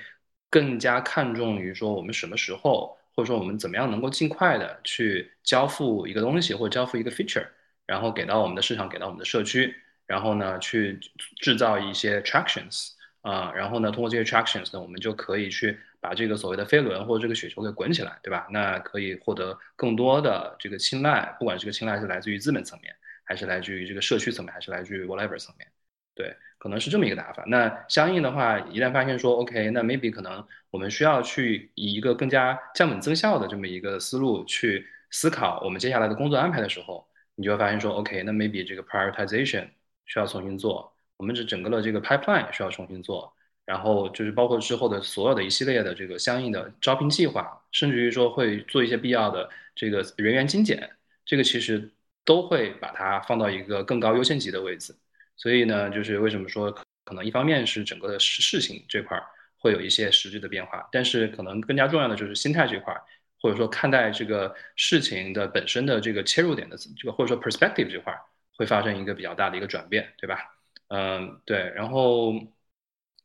[0.49, 7.45] 更加看重于说我们什么时候，或者说我们怎么样能够尽快的去交付一个东西，或者交付一个 feature，
[7.85, 9.75] 然后给到我们的市场，给到我们的社区，
[10.07, 10.97] 然后呢，去
[11.41, 12.91] 制造一些 tractions。
[13.21, 18.47] 啊，然后呢，通过这些 tractions 呢，我们就可以去把这个所谓的飞轮或者这个雪球给滚起来，对吧？
[18.49, 25.67] 那可以获得更多的这个青睐，不管这个青睐是来自于资本层面，还是来自于这个社区层面，还是来自于 whatever 层面，
[26.15, 27.43] 对，可能是这么一个打法。
[27.47, 37.05] 那相应的话，一旦发现说 OK，那 maybe 可能我们需要去以一个更加降本增效的这么一个思路去思考我们接下来的工作安排的时候，
[37.35, 39.67] 你就会发现说 OK，那 maybe 这个 prioritization
[40.05, 40.93] 需要重新做。
[41.19, 43.31] 我们这整个的这个 pipeline 需要重新做，
[43.65, 50.89] 然后就是包括之后的所有的一系列的这个相应的招聘计划，甚至于说会做一些必要的这个人员精简，
[51.25, 51.91] 这个其实
[52.23, 54.95] 都会把它放到一个更高优先级的位置。
[55.35, 59.21] 所以呢，就是为什么说可能一方面是整个的事事情这块
[59.57, 62.95] 会有一些实质的变化，但是可能更加重要的就是心态这块，
[63.41, 68.17] 或者说看待这个事情的本身的这个切入点的这个或者说 perspective 这块
[68.55, 70.55] 会发生一个比较大的一个转变，对吧？
[70.89, 72.33] 嗯，对，然后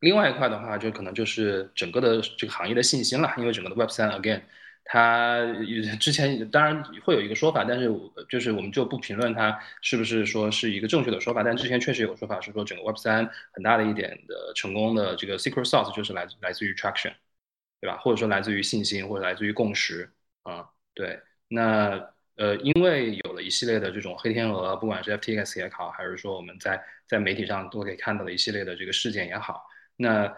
[0.00, 4.42] 另外一块的话，就可能就是整个的这个行业的信心了，因为整个的 Web 三 again，
[4.84, 5.42] 它
[5.98, 7.90] 之前当然会有一个说法，但是
[8.28, 17.14] 就是我们就不评论它是不是说是一个正确的说法，但之前确实有说法是说整个 Web 三很大的一点的成功的这个 secret sauce 就是来来自于 traction，
[17.80, 17.96] 对吧？
[17.98, 22.13] 或者说来自于信心，或者来自于共识啊，对，那。
[22.36, 29.64] 呃，因为有了一系列的这种黑天鹅，不管是 FTX 也好，还是说我们在在媒体上都可以看到的一系列的这个事件也好，
[29.96, 30.34] 那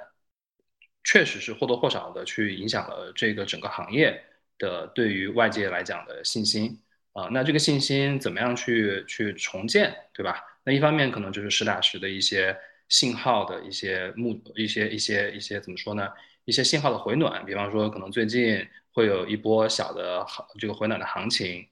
[1.04, 4.22] 确实是或多或少的去影响了这个整个行业
[4.58, 6.78] 的对于外界来讲的信心
[7.12, 7.28] 啊。
[7.30, 10.44] 那这个信心怎么样去去重建，对吧？
[10.64, 12.54] 那一方面可能就是实打实的一些
[12.90, 16.06] 信号的一些目一些一些一些怎么说呢？
[16.44, 21.66] 一些信号的回暖，比方说可能最近会有一波小的行这个回暖的行情。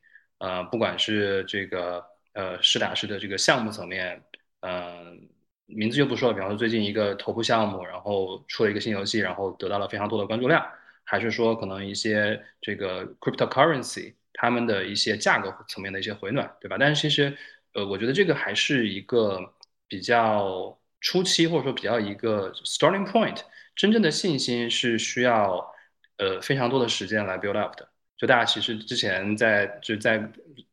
[0.44, 2.04] 呃，不管是这个
[2.34, 4.22] 呃实打实的这个项目层面，
[4.60, 5.26] 嗯，
[5.64, 6.34] 名字就不说了。
[6.34, 10.62] 比方说最近一个头部项目，然后出了一个新游戏，然后得到了非常多的关注量，
[11.02, 16.76] 还是说可能一些这个 cryptocurrency 他们的一些价格层面的一些回暖，对吧？
[16.78, 17.34] 但是其实，
[17.72, 19.40] 呃，我觉得这个还是一个
[19.88, 23.40] 比较初期，或者说比较一个 starting point，
[23.74, 25.72] 真正的信心是需要
[26.18, 27.88] 呃非常多的时间来 build up 的。
[28.16, 30.30] 就大家其实之前在就在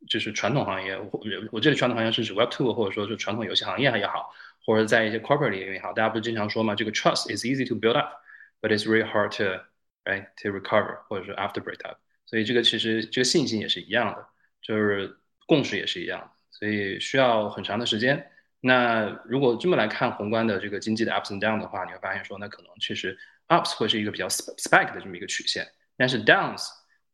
[0.07, 4.31] 就是传统行业，我我这里传统行业是指 Web Two，或者说是传统游戏行业也好，
[4.65, 9.63] 或者在一些 corporate 领域也好，大家不是经常说嘛，这个 trust is easy to build up，but it's really hard to
[10.05, 11.97] right to recover，或者说 after break up。
[12.25, 14.25] 所以这个其实这个信心也是一样的，
[14.61, 18.31] 就是共识也是一样的，所以需要很长的时间。
[18.59, 26.67] 那如果这么来看宏观的这个经济的 ups and down 的话，你会发现说，那可能确实 ups 会是一个比较 spike 的这么一个曲线，但是 downs，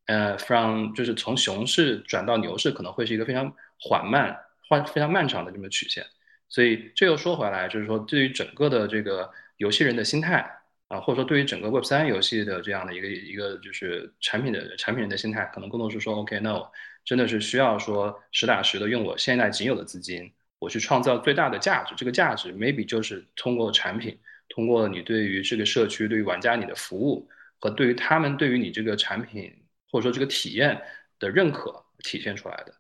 [0.07, 4.35] 呃，from 就是从熊市转到牛市，可能会是一个非常缓慢、
[4.67, 6.05] 缓非常漫长的这么曲线。
[6.49, 10.49] 所以这又说回来，就是说对于整个的这个游戏人的心态
[10.87, 16.63] 啊，或者说对于整个 Web 三游戏的这样的一个一个就是产品的产品人的心态，可能更多是说，OK，no，
[17.03, 20.31] 真的是需要说实打实的用我现在仅有的资金。
[20.59, 24.17] 我去创造最大的价值，这个价值 maybe 就是通过产品，
[24.49, 29.53] 通过你对于这个社区、对于玩家你的服务和对于他们对于你这个产品
[29.91, 30.81] 或者说这个体验
[31.19, 32.73] 的认可体现出来的。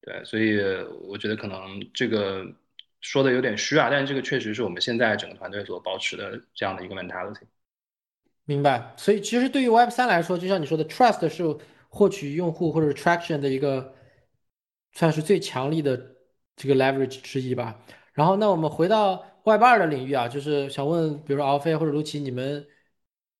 [0.00, 0.60] 对，所以
[1.02, 2.44] 我觉得可能这个
[3.00, 7.42] 说的有点虚啊，但是这个确实是我们现在整个团队所保持的这样的一个 mentality。
[8.44, 8.94] 明白。
[8.96, 11.44] 所以其实对于 Web 三来说，就像你说的，trust 是
[11.88, 13.94] 获取用户或者 traction 的一个
[14.92, 16.12] 算是最强力的。
[16.56, 17.84] 这个 leverage 之一吧。
[18.12, 22.64] 然后，那我们回到 Web 二的领域啊，就是想问，比如说敖飞或者卢奇，你们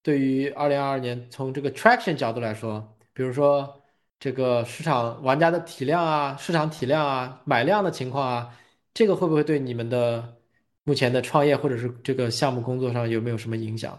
[0.03, 3.83] 对于二零二二年从这个 traction 角度来说，比如说
[4.19, 8.55] 这个市场玩家的体量啊、市场体量啊、买量的情况啊，
[8.93, 10.37] 这个会不会对你们的
[10.85, 13.99] 目前的创业或者是这个项目工作上有没有什么影响？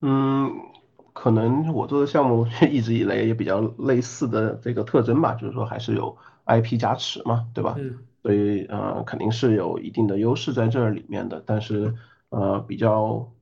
[0.00, 0.50] 嗯，
[1.12, 6.16] 可能我做的项目一直以来也比较类似的这个特征吧，就是说还是有。
[6.46, 7.74] IP 加持嘛，对吧？
[7.78, 7.98] 嗯。
[8.22, 11.42] 所以呃，肯定是有一定的优势在这里面的。
[11.46, 11.94] 但是
[12.28, 13.32] 呃，比较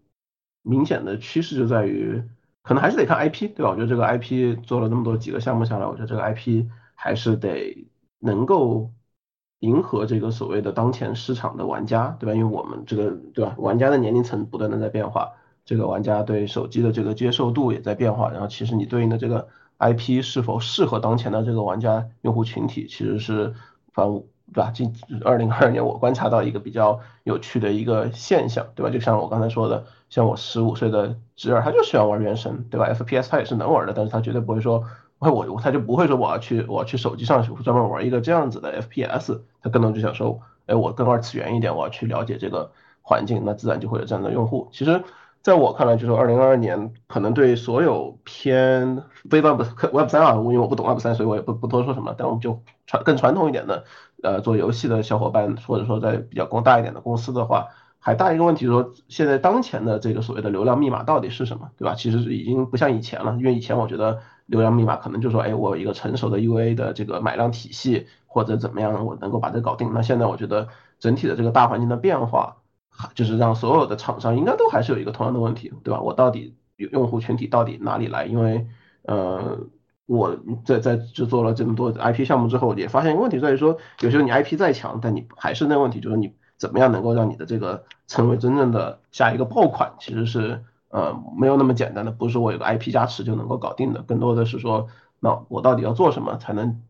[0.62, 2.22] 明显的趋势就在于，
[2.62, 3.70] 可能还是得看 IP，对吧？
[3.70, 7.86] 我觉得这个 IP 做了那么多几个项目下来，我觉得这个 IP 还是得
[8.18, 8.90] 能够
[9.60, 12.34] 迎合这个所谓的当前市场的玩家，对吧？
[12.34, 15.32] 因为我们这个对吧，玩家的年龄层不断的在变化，
[15.64, 19.48] 这个玩家对手机的这个接受度也在变化，然后其实你对应的这个。
[19.78, 23.52] IP 是否适合当前的这个玩家用户群体，其实是
[23.92, 24.06] 反
[24.52, 24.70] 对吧？
[24.70, 24.94] 近
[25.24, 28.90] 二零二二年我观察到一个比较有趣的一个现象，对吧？
[28.90, 34.84] 就像我刚才说的，像我十五岁的侄儿，他就喜欢玩原神，对吧？FPS 他也是能玩的，但是他绝对不会说，
[35.18, 42.70] 我我他就不会说我要去我要去手机上去专门玩一个这样子的 FPS，他更多就想说，哎，我更二次元一点，我要去了解这个
[43.00, 44.68] 环境，那自然就会有这样的用户。
[44.70, 45.02] 其实。
[45.42, 49.60] 在我看来，就是二零二二年可能对所有偏非 Web
[49.92, 52.14] Web 三啊，因为我不懂 Web 三，所以我也不不多说什么。
[52.16, 53.82] 但我们就传更传统一点的，
[54.22, 57.66] 呃，做游戏的小伙伴，或者说在比较更大一点的公司的话，
[58.02, 61.94] 还大一个问题说，现在当前的这个所谓的流量密码到底是什么，对吧？
[61.94, 69.92] 其实已经不像以前了，因为以前我觉得流量密码可能就说，哎，我有一个成熟的 UA 的这个买量体系，或者怎么样，我能够把这搞定。
[69.94, 72.56] 那现在我觉得整体的这个大环境的变化。
[73.14, 76.02] 就是让所有的厂商应该都还是有一个同样的问题，对吧？
[76.02, 78.26] 我到底用户群体到底哪里来？
[78.26, 78.66] 因为，
[79.04, 79.60] 呃，
[80.04, 94.86] 我在在制作了这么多 IP 项目之后，也发现一个问题在于说，有时候你 IP 再强，但你还是那问题，就是你怎么样能够让你的这个成为真正的下一个爆款，其实是呃没有那么简单的，不是说我有个 IP 加持就能够搞定的，更多的是说，
[95.18, 96.80] 那我到底要做什么才能？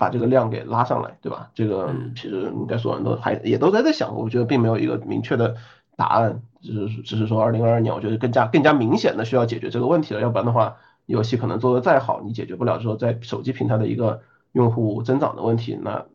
[0.00, 1.50] 把这个量给拉上来，对吧？
[1.54, 5.54] 这个其实应该所有人都还也都在在想，我觉得并没有一个明确的
[5.94, 16.06] 答案，只是只是说二零二二年，我觉得更加更加明显的需要解决这个问题了，要不然的话，游戏可能做的再好，你解决不了之后在手机平台的一个用户增长的问题，那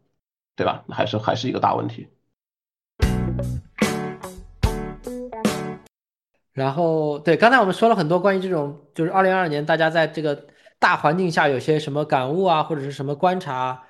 [0.55, 0.83] 对吧？
[0.89, 2.07] 还是还是一个大问题。
[6.55, 10.47] 然后对，刚才我们说了很多关于这种，就是二零二二年大家在这个。
[10.77, 13.81] 大环境下有些什么感悟啊，或者是什么观察，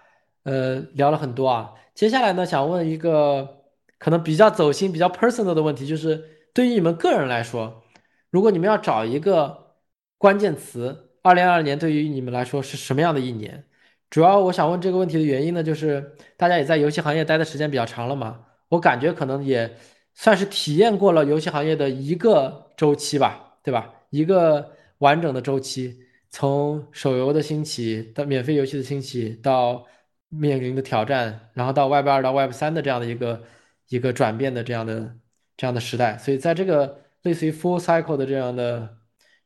[0.43, 1.73] 呃，聊了很多啊。
[1.95, 3.63] 接下来呢，想问一个
[3.97, 6.23] 可能比较走心、比较 personal 的问题，就是
[6.53, 7.83] 对于你们个人来说，
[8.29, 9.73] 如果你们要找一个
[10.19, 13.65] 关键词，二零二二年对于你们来说是什么样的一年？
[14.11, 19.75] 主要我想问这个问题的原因呢，就是大家也在游戏行业待的时间比较长了嘛，我感觉可能也
[20.15, 23.93] 算是体验过了游戏行业的一个周期吧，对吧？
[24.09, 26.01] 一个完整的周期。
[26.29, 29.87] 从手游的兴起到免费游戏的兴起，到
[30.27, 33.43] 面临的挑战，然后到 Web 二到 Web 三的这样的一个
[33.87, 35.15] 一个转变的这样的
[35.55, 38.97] 这样的时代，所以在这个类似于 Full Cycle 的这样的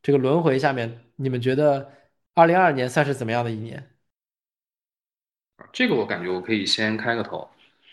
[0.01, 1.91] 这个轮回下面，你们觉得
[2.33, 3.91] 二零二二年算是怎么样的一年？
[5.71, 7.47] 这个我感觉我可以先开个头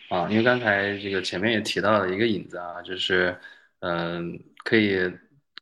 [0.08, 3.36] 啊，因为刚才这个前面也提到了一个影子啊，就是
[3.80, 4.98] 嗯，可以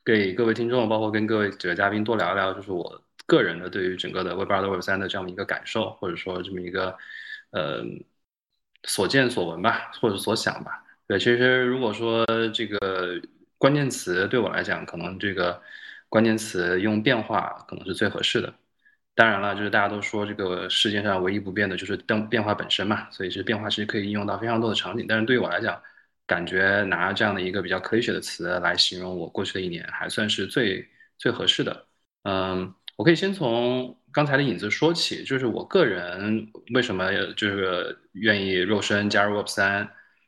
[0.05, 3.01] 给各位听众，包括跟各位几位嘉宾多聊聊，就是我。
[3.27, 6.95] 个人的对于整个的 Web 二到 Web 三的这样的一个感受，或者说这么一个
[7.53, 7.83] 呃
[8.83, 10.85] 所见所闻吧，或者所想吧。
[11.07, 12.23] 对，其实如果说
[12.53, 13.19] 这个
[13.57, 15.59] 关键词对我来讲，可能这个
[16.11, 18.53] 关键词用变化可能是最合适的。
[19.15, 25.07] 当然了，就是大家都说这个世界上唯一不变的就是变变化本身嘛，所以是变化其实可以应用到非常多的场景。
[25.09, 25.81] 但是对于我来讲，
[26.27, 31.87] 感觉拿这样的一个比较 cliché 的词来形容我过去的一年，还算是最最合适的。
[32.25, 39.83] 嗯，我可以先从刚才的影子说起，就是我个人为什么就是愿意肉身加入 Web 三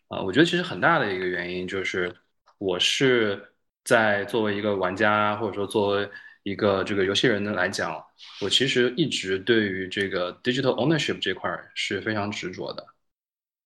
[0.08, 0.20] 啊？
[0.20, 2.14] 我觉得其实很大的一个原因就是
[2.58, 3.42] 我是
[3.84, 6.08] 在作为一个玩家，或者说作为
[6.42, 8.04] 一个这个游戏人的来讲，
[8.40, 12.86] 我其实一直对于这个 digital ownership 这块是非常执着的，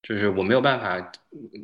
[0.02, 1.12] 就是我没有办法，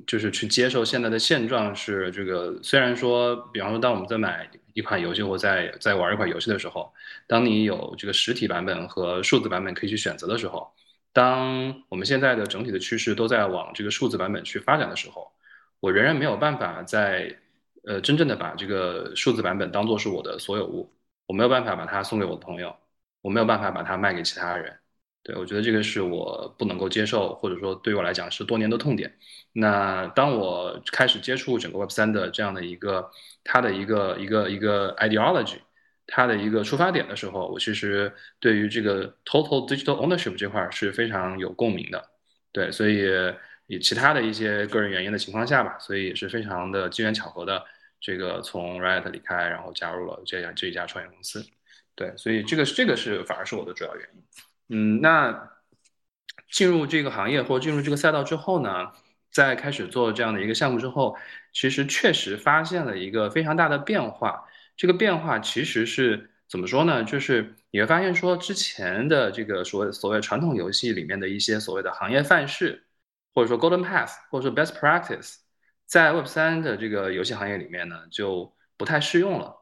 [0.07, 2.61] 就是去接受现在的现状是这个。
[2.63, 6.93] 虽然说，比方说，当我们在买一款游戏或在在玩一款游戏的时候，
[7.27, 10.71] 当你有这个实体版本和数字版本可以去选择的时候，
[11.13, 15.33] 当我们现在的整体的趋势都在往这个数字版本去发展的时候，
[15.81, 17.35] 我仍然没有办法在
[17.85, 20.93] 呃真正的把这个数字版本当做是我的所有物。
[21.27, 22.75] 我没有办法把它送给我的朋友，
[23.21, 24.77] 我没有办法把它卖给其他人。
[25.23, 29.13] 对我觉得这个是我不能够接受，或者说对我来讲是多年的痛点。
[29.53, 33.11] 那当我开始接触整个 Web 三的这样的一个
[33.43, 35.59] 它的一个一个一个 ideology，
[36.07, 42.09] 它的一个出发点的时候，我其实对于这个 total digital ownership 这块是非常有共鸣的。
[42.53, 43.05] 对，所以
[43.67, 47.65] 以其他的一些个人原因的情况下吧，所以也是非常的机缘巧合的。
[48.01, 51.45] 这个从 Riot 离开，然后加入了这样这一家创业公司，
[51.95, 54.23] 对，所以这个这个是反而是我的主要原因。
[54.69, 55.51] 嗯，那
[56.51, 58.93] 进入这个行业或进入这个赛道之后呢，
[59.31, 61.17] 在开始做这样的一个项目之后，
[61.53, 64.45] 其实确实发现了一个非常大的变化。
[64.77, 67.03] 这个变化其实是怎么说呢？
[67.03, 72.85] 就是你会发现说，之前的这个所谓所谓传统游戏里面的一些所谓的行业范式，
[73.35, 75.37] 或者说 Golden Path，或者说 Best Practice。
[75.87, 79.55] 在 Web 三的这个游戏行业里面呢，就不太适用了，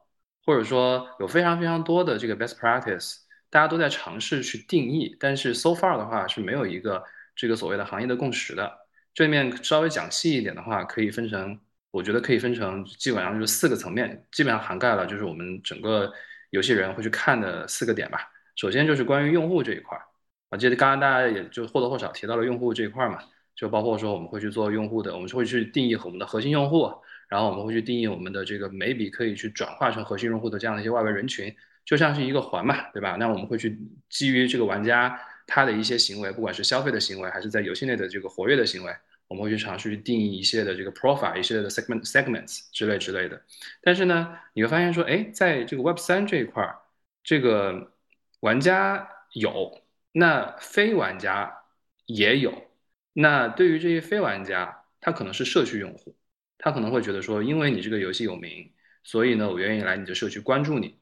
[0.43, 3.17] 或者说有非常非常多的这个 best practice，
[3.49, 7.03] 大家都在尝试去定义，但是 so far 的话是没有一个
[7.35, 8.71] 这个所谓的行业的共识的。
[9.13, 11.57] 这里面稍微讲细一点的话，可以分成，
[11.91, 16.11] 我觉得可以分成基本上就是四个层面，基本上涵盖了就是我们整个
[16.49, 18.29] 游戏人会去看的四个点吧。
[18.55, 20.03] 首先就是关于用户这一块儿，
[20.49, 23.19] 啊，记得刚刚大家也就或多或少提到了用户这一块儿嘛。
[23.55, 26.91] 就包括说，我们会去做用户的，我们会去定义我们的核心用户，
[27.29, 33.15] 然后我们会去定义我们的这个每笔可以去转化成核心用户的这样的一些外围人群，就像是一个环嘛，对吧？
[33.17, 33.79] 那我们会去
[34.09, 38.91] 基于这个玩家他的一些行为，不管是消费的行为，还是在游戏内的这个活跃的行为，
[39.27, 43.41] 我们会去尝试去定义一些的这个 profile，一系列的 segment segments 之类之类的。
[43.81, 46.75] 但是呢，你会发现说，哎，在这个 Web 三这一块儿，
[47.23, 47.91] 这个
[48.41, 49.81] 玩家有，
[50.11, 51.55] 那非玩家
[52.05, 52.64] 也有。
[53.17, 56.17] 那对于这些非玩家，他可能是社区用户，
[56.57, 58.69] 他可能会觉得说，因为你这个游戏有名，
[59.03, 60.99] 所以呢，我愿意来你的社区关注你。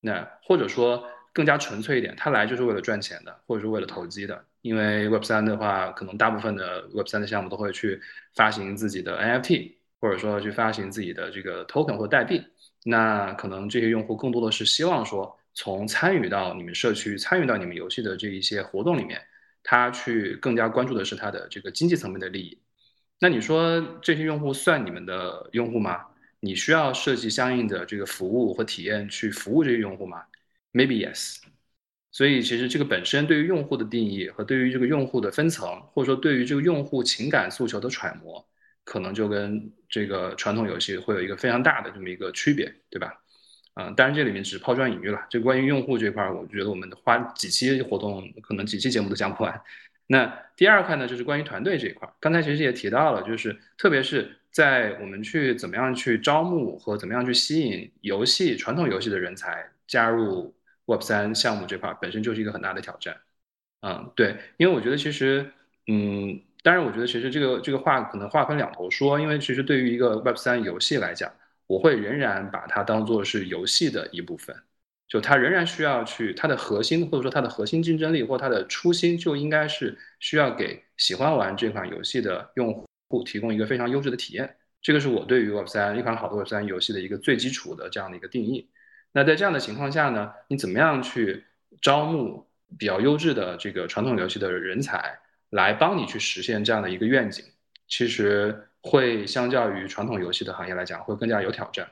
[0.00, 4.44] 那或者说更加纯粹一点，他来就是为了赚钱的，或者是为了投机的。
[4.60, 7.98] 因为 Web 三的话，可能大部分的 Web 三的项目都会去
[8.34, 12.44] 发行自己的 NFT，或者说去发行自己的这个 token 或代币。
[12.84, 19.18] 那可能这些用户更多的是希望说，从参与到你们社区、参与到你们游戏的这一些活动里面。
[19.64, 22.60] 他去更加关注的是他的这个经济层面的利益，
[23.18, 26.04] 那你说这些用户算你们的用户吗？
[26.38, 30.22] 你需要设计相应的这个服务和体验去服务这些用户吗
[30.72, 31.38] ？Maybe yes。
[32.12, 38.46] 所以其实这个本身对于用户的定义和对于这个用户的分层，或者说对于这个用户情感诉求的揣摩，
[38.84, 43.23] 可能就跟这个传统游戏会有一个非常大的这么一个区别，对吧？
[43.74, 45.20] 嗯，当然这里面只是抛砖引玉了。
[45.28, 49.60] 就关于用户这块，我觉得我们花几期活动，可能几期节目都讲不完。
[50.06, 52.08] 那第二块呢，就是关于团队这一块。
[52.20, 60.54] 刚才其实也提到了，就是特别是在我们去怎么样去招募和怎么样去吸引游戏传统游戏的人才加入
[60.84, 63.16] Web 三项目这块，本身就是一个很大的挑战。
[63.80, 65.50] 嗯，对，因为我觉得其实，
[65.88, 71.32] 嗯，当然我觉得其实这个这个话可能话分两头说，因为其实对于一个 Web 三游戏来讲。
[71.66, 74.54] 我会仍然把它当做是游戏的一部分，
[75.08, 82.72] 就它仍然需要去它的核心或者说它的核心竞争力或它的初心就应该是需要给喜欢玩这款游戏的用
[83.08, 84.56] 户提供一个非常优质的体验。
[84.82, 88.68] 这个是我对于 Web 三一款好的 Web 三游戏的一个最基础的这样的一个定义。
[89.12, 91.44] 那在这样的情况下呢，你怎么样去
[91.80, 92.46] 招募
[92.78, 97.42] 比较优质的这个传统游戏的人才来帮你去实现这样的一个愿景？
[97.88, 98.68] 其实。
[98.84, 101.88] 会相较于传统游戏的行业来讲，会更加有挑战。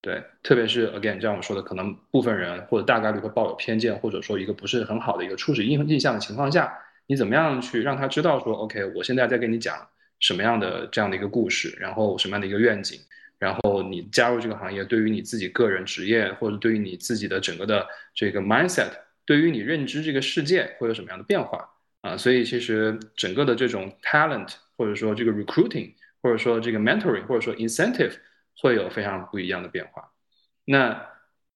[0.00, 6.76] 对，特别是 again，像我说的，可能部分人或者大概率会抱有偏见，或者说一个不是很好的一个初始印印象的情况下，
[7.06, 9.76] 你怎么样去让他知道说，OK，我现在在跟你讲
[10.18, 13.00] 什么样的这样的一个故事，然后什么样的一个愿景，
[13.38, 18.90] 然后你加入这个行业，对于你自己个人职业，或者对于你自己的整个的这个 mindset，
[19.24, 21.66] 对于你认知这个世界会有什么样的变化
[22.02, 22.16] 啊？
[22.16, 25.94] 所以其实整个的这种 talent，或者说这个 recruiting，
[26.24, 28.14] 或者说这个 mentoring，或者说 incentive，
[28.58, 30.10] 会有非常不一样的变化。
[30.64, 31.06] 那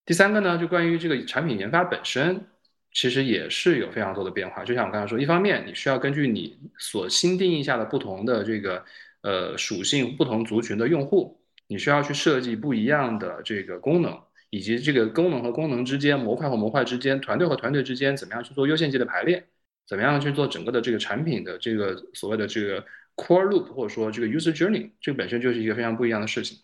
[0.05, 2.45] 第三个呢，就关于这个产品研发本身，
[2.93, 4.63] 其实也是有非常多的变化。
[4.63, 8.85] 就像我刚才说，一方面你需要根据你所新定义下的不同的这个
[9.23, 11.41] 呃属性、不同族群的用户。
[11.67, 19.43] 你需要去设计不一样的这个功能，以及这个功能和功能之间、模块和模块之间、团队和团队之间，怎么样去做优先级的排列？
[19.87, 22.85] 怎么样去做整个的这个产品的这个所谓的这个
[23.19, 26.57] core loop，或者说这个 user journey，这个本身就是一个非常不一样的事情。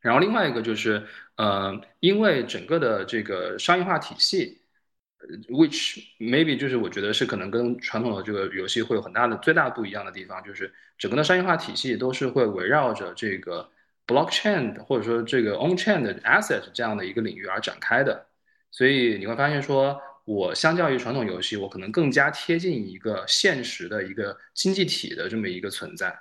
[0.00, 1.06] 然后另外一个就是，
[1.36, 4.60] 呃，因为整个的这个商业化体系
[5.48, 13.70] ，which maybe 就是我觉得是可能跟传统的这个游戏会有很大的最大不一样的地方，就是整个的商业化体系都是会围绕着这个。
[14.06, 18.26] blockchain 或者说这个 on-chain 的 asset 这样的一个领域而展开的，
[18.68, 26.16] 所以你会发现说，我相较于传统游戏，我可能更加贴近一个现实的一个经济体的这么一个存在。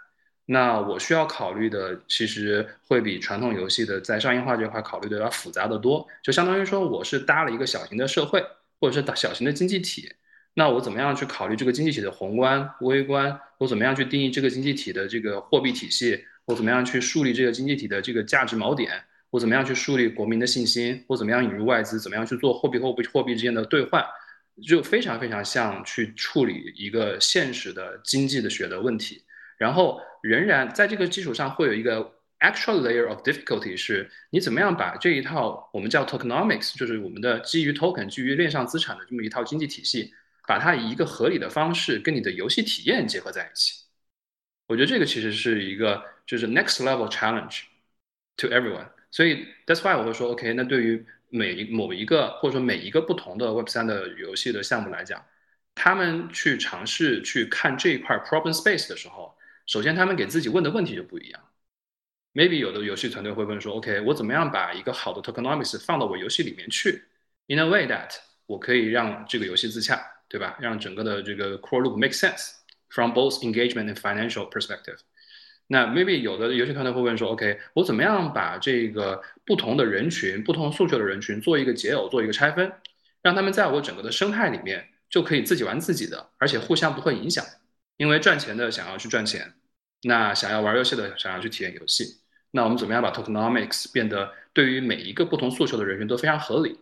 [0.46, 6.08] 那我需要考虑的其实会比传统游戏的在商业化这块考虑的要复杂的多。
[6.24, 8.44] 就相当于说，我是搭了一个小型的社会，
[8.80, 10.12] 或者是小型的经济体。
[10.56, 13.40] 那我怎么样去考虑这个经济体的宏观、微观？
[13.60, 16.26] 我怎么样去定义这个经济体的这个货币体系？
[16.46, 18.92] 我怎么样去树立这个经济体的这个价值锚点？
[19.30, 21.04] 我怎么样去树立国民的信心？
[21.08, 22.00] 我怎么样引入外资？
[22.00, 24.04] 怎么样去做货币货币货币之间的兑换？
[24.68, 29.24] 就非常非常像去处理一个现实的经济的学的问题。
[29.58, 32.02] 然后仍然在这个基础上会有一个
[32.40, 40.14] actual layer of difficulty，是你怎么样把这一套我们叫 tokenomics，就是我们的基于 token 基于链上资产的这么一套经济体系，
[40.48, 43.84] 把它以一个合理的方式跟你的游戏体验结合在一起。
[44.68, 47.64] 我觉得这个其实是一个就是 next level challenge
[48.38, 55.24] to everyone，所以 that's why 我会说 OK，那对于每一某一个或者说每一个不同的 Web 三的游戏的项目来讲，
[55.76, 59.36] 他们去尝试去看这一块 problem space 的时候，
[59.66, 61.42] 首先他们给自己问的问题就不一样。
[62.34, 67.04] Maybe 有的游戏团队会问说 OK，我怎么样把一个好的 tokenomics 放到我游戏里面去
[67.48, 70.58] ，in a way that 我可以让这个游戏自洽，对吧？
[70.60, 72.52] 让整个的这个 core loop make sense。
[72.92, 74.98] From both engagement and financial perspective，
[75.72, 82.72] 那 maybe 有的游戏团队会问说，OK，我怎么样把这个不同的人群、不同诉求的人群做一个解耦、做一个拆分，
[83.22, 87.46] 让他们在我整个的生态里面就可以自己玩自己的，而且互相不会影响。
[87.98, 89.54] 因为赚钱的想要去赚钱，
[90.02, 96.80] 那想要玩游戏的想要去体验游戏，那我们怎么样把 tokenomics 变得对于每一个不同诉求的人群都非常合理？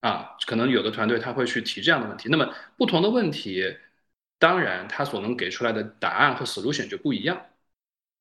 [0.00, 2.28] 啊，可能有的团队他会去提这样的问题。
[2.28, 3.76] 那么不同的问题。
[4.36, 7.40] 当然，他所能给出来的答案和 solution 就不一样，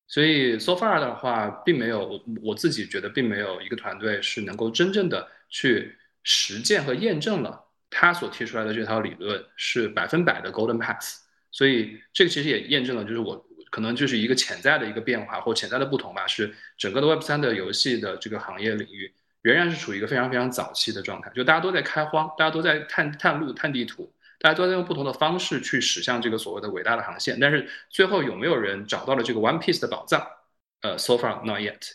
[0.08, 11.16] 所以 so far 的话，并没有我我自己觉得，并没有一个团队是能够真正的去实践和验证了他所提出来的这套理论是百分百的 golden path。
[11.52, 24.13] 所以这个其实也验证了，就是我可能就是一个潜在的一个变化或潜在的不同吧，是整个的 Web 三的游戏的这个行业领域仍然是处于一个非常非常早期的状态，就大家都在开荒，大家都在探探路、探地图。
[24.44, 30.28] 大家都在用不同的方式去驶向这个所谓的伟大的航线，但是最后有没有人找到了这个 One Piece 的宝藏？
[30.82, 31.94] 呃，so far not yet。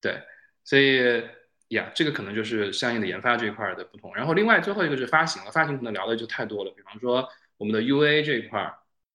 [0.00, 0.22] 对，
[0.62, 1.24] 所以
[1.70, 4.14] 呀，这个可能就是相应的研发这一块的不同。
[4.14, 6.70] 然后另外最后一个是发行了，发行可能聊的就太多了。
[6.70, 8.72] 比方说我们的 UA 这一块，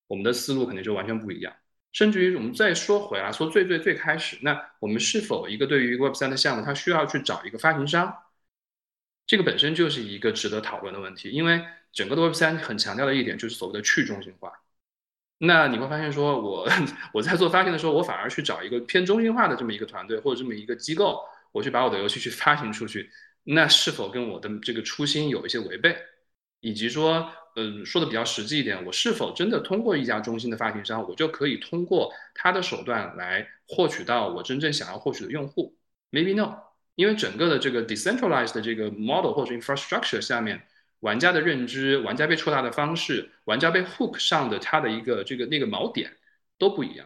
[0.08, 1.56] 我们的思路肯定就完全不一样。
[1.94, 8.14] 甚至于我们再说回来，说最最最开始，那我们是否一个对于 Web 三的项目，它需要去找一个发行商？
[9.26, 11.66] 这个本身就是一个值得讨论的问题，因为。
[11.94, 14.52] 整个的 Web 三很强调的一点就是所谓的去中心化。
[15.38, 16.68] 那你会发现，说我
[17.14, 21.22] 我在做发行的时候，我反而去找一个偏中心化的这么一个团队或者这么一个机构，
[21.52, 23.10] 我去把我的游戏去发行出去，
[23.44, 25.98] 那是否跟我的这个初心有一些违背？
[26.62, 35.76] 以及说，嗯，说的比较实际一点，我是否真的通过一家中心的发行商，我就可以通过他的手段来获取到我真正想要获取的用户
[36.10, 36.56] ？Maybe no，
[36.96, 40.66] 因为整个的这个 decentralized 的这个 model 或者 infrastructure 下面。
[41.04, 46.10] 玩家的认知、玩家被触达的方式、玩家被 hook 上的他的一个这个那个锚点
[46.58, 47.06] 都不一样，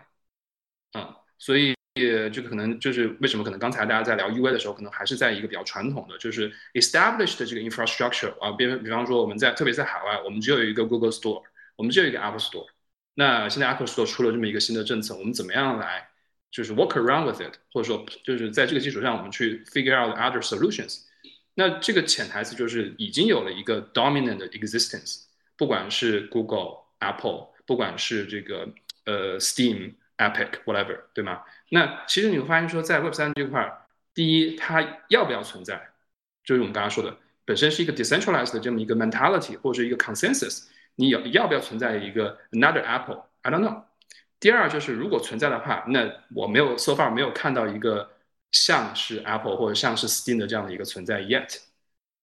[0.91, 11.41] 啊，所以这个可能就是为什么可能刚才大家在聊 UA 的时候，可能还是在一个比较传统的，就是 established 的这个 infrastructure 啊，比比方说我们在特别在海外，我们只有一个 Google Store，
[11.75, 12.67] 我们只有一个 Apple Store，
[13.15, 16.07] 那现在 Apple Store 出了这么一个新的政策，我们怎么样来
[16.51, 21.06] 就是 work around with it，或者说就是在这个基础上，我们去 figure out other solutions。
[21.59, 25.23] 那这个潜台词就是已经有了一个 dominant existence，
[25.57, 28.69] 不管是 Google、Apple，不管是这个
[29.05, 31.41] 呃 Steam，Epic whatever，对吗？
[31.69, 33.75] 那其实你会发现说，在 Web 三这块儿，
[34.13, 35.89] 第一，它要不要存在，
[36.45, 43.81] 就是我们刚刚说的，本身是一个 decentralized 的这么一个 mentality 或者是一个 consensus，你要要不要存在一个 another Apple？I don't know。
[44.39, 48.11] 第二就是如果存在的话，那我没有 so far 没有看到一个
[48.51, 51.57] 像是 Apple 或者像是 Steam 的这样的一个存在 yet。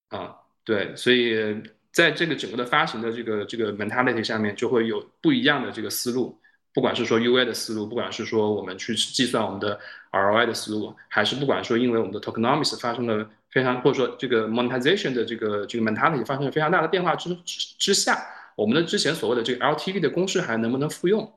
[0.08, 1.62] 啊，对，所以
[1.92, 6.40] 在这个整个的发行的这个这个 mentality 下面，就会有不一样的这个思路。
[6.72, 9.78] 不管是说 UA 的思路，不管是说我们去计算我们的
[10.10, 17.32] ROI 的思路，还是不管说因为我们的 tokenomics 发生了非常，或者说这个 monetization 的这个这个 mentality 发生了非常大的变化之
[17.78, 21.32] 之下，我们的之前所谓的这个 LTV 的公式还能不能复用？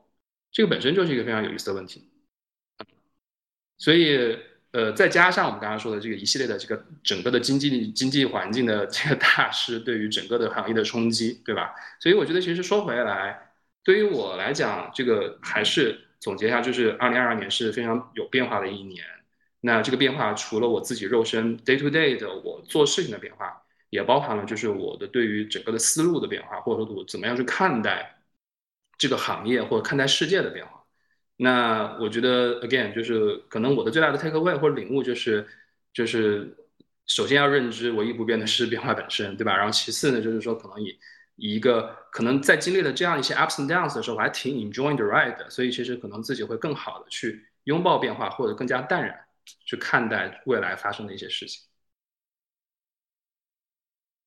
[0.50, 2.10] 这个本身就是一个非常有意思的问题。
[3.76, 4.36] 所以，
[4.72, 11.74] 呃，再加上我们刚刚说的这个一系列的这个整个的经济经济环境的这个大势对于整个的行业的冲击，对吧？
[11.98, 13.44] 所以我觉得其实说回来。
[13.82, 19.02] 对于我来讲，这个还是总结一下，就是二零二二年是非常有变化的一年。
[19.60, 28.18] 那这个变化除了我自己肉身 day to day 的我做事情的变化，也包含了就是我的对于整个的思路的变化，或者说我怎么样去看待
[28.98, 30.77] 这个行业或者看待世界的变化。
[31.40, 35.46] 那我觉得 again 就是可能我的最大的 take away 或者领悟就是
[35.92, 36.52] 就是
[37.06, 39.56] 首先要认知唯一不变的是变化本身，对吧？
[39.56, 40.98] 然后其次呢，就是说可能以
[41.36, 49.16] 一个可能在经历了这样一些 ups and downs 的时候，我还挺 enjoy the ride 的，所以其实可能自己会更好的去拥抱变化，或者更加淡然
[49.64, 51.62] 去看待未来发生的一些事情。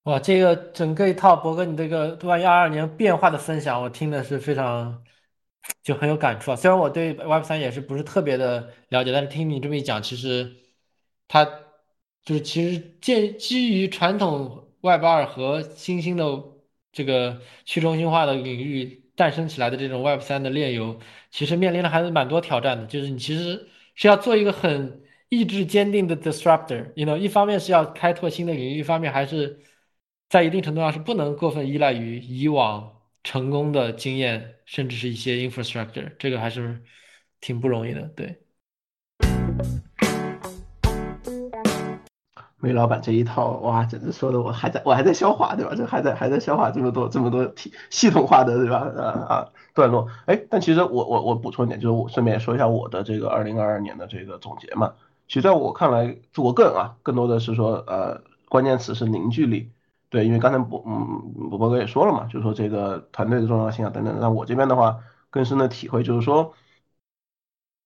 [0.03, 5.03] 哇，这个整个一套博哥你这个对二二年变化的分享，我听的是非常
[5.83, 6.55] 就很有感触啊。
[6.55, 10.55] 虽然我对 Web 三也是不是特别的了解，但是听你这么一讲，其实
[11.27, 11.45] 它
[12.23, 16.51] 就是其实建基于传统 Web 二和新兴的。
[16.93, 20.99] 这个去中心化的领域诞生起来的这种 Web 三的链游，
[21.31, 22.85] 其实面临的还是蛮多挑战的。
[22.85, 29.61] 就是你其实是要做一个很意志坚定的 disruptor，you know，一方面是要开拓新的领域，一方面还是
[30.27, 36.81] 在一定程度上是不能过分依赖于以往成功的经验，甚至是一些 infrastructure，这个还是
[37.39, 38.41] 挺不容易的，对。
[42.63, 45.73] 梅老板这一套哇，简直说的我还在我还在消化，对吧？
[45.75, 48.77] 这还在还在消化这么多这么多体系统化的，对吧？
[48.97, 50.07] 啊啊段落。
[50.27, 54.93] 哎，但其实我我我补充一点，就是我顺便说一下我的这个二零二二年的这个总结嘛。
[55.27, 59.71] 其实在我看来，我个人啊，更多的是说，呃，关键词是凝聚力。
[60.11, 64.15] 对，因为刚才博嗯博博哥也说了嘛，就是说这个团队的重要性啊等等。
[64.19, 64.99] 那我这边的话，
[65.31, 66.53] 更深的体会就是说。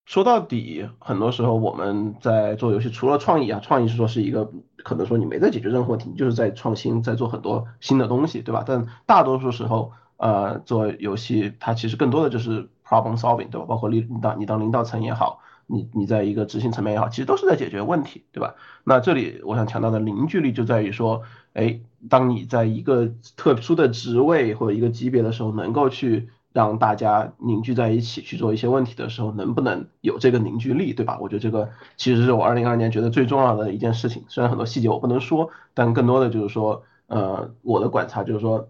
[0.06, 4.52] 说到底，很多时候我们在做游戏，除了创意啊，创意是说是一个
[4.84, 8.64] 可能说你没在解决任何问题，你就是在创新，在做很多新的东西，对吧？
[8.68, 13.66] 但大多数时候，呃，做游戏它其实更多的就是 problem solving，对吧？
[13.68, 18.56] 包括领你当你当领导层也好，你你在一个执行层面也好，其实都是在解决问题，对吧？
[18.84, 26.30] 那这里我想强调的凝聚力就在于说，哎，当你在一个特殊的职位或者一个级别的时候，能够去。
[26.56, 31.18] 让大家凝聚在一起去做一些问题的时候，能不能有这个凝聚力，对吧？
[31.20, 34.24] 我觉得这个其实是我二零二二年觉得最重要的一件事情。
[34.30, 38.70] 虽然很多细节我不能说，但更多的就是说，呃，我的观察就是说，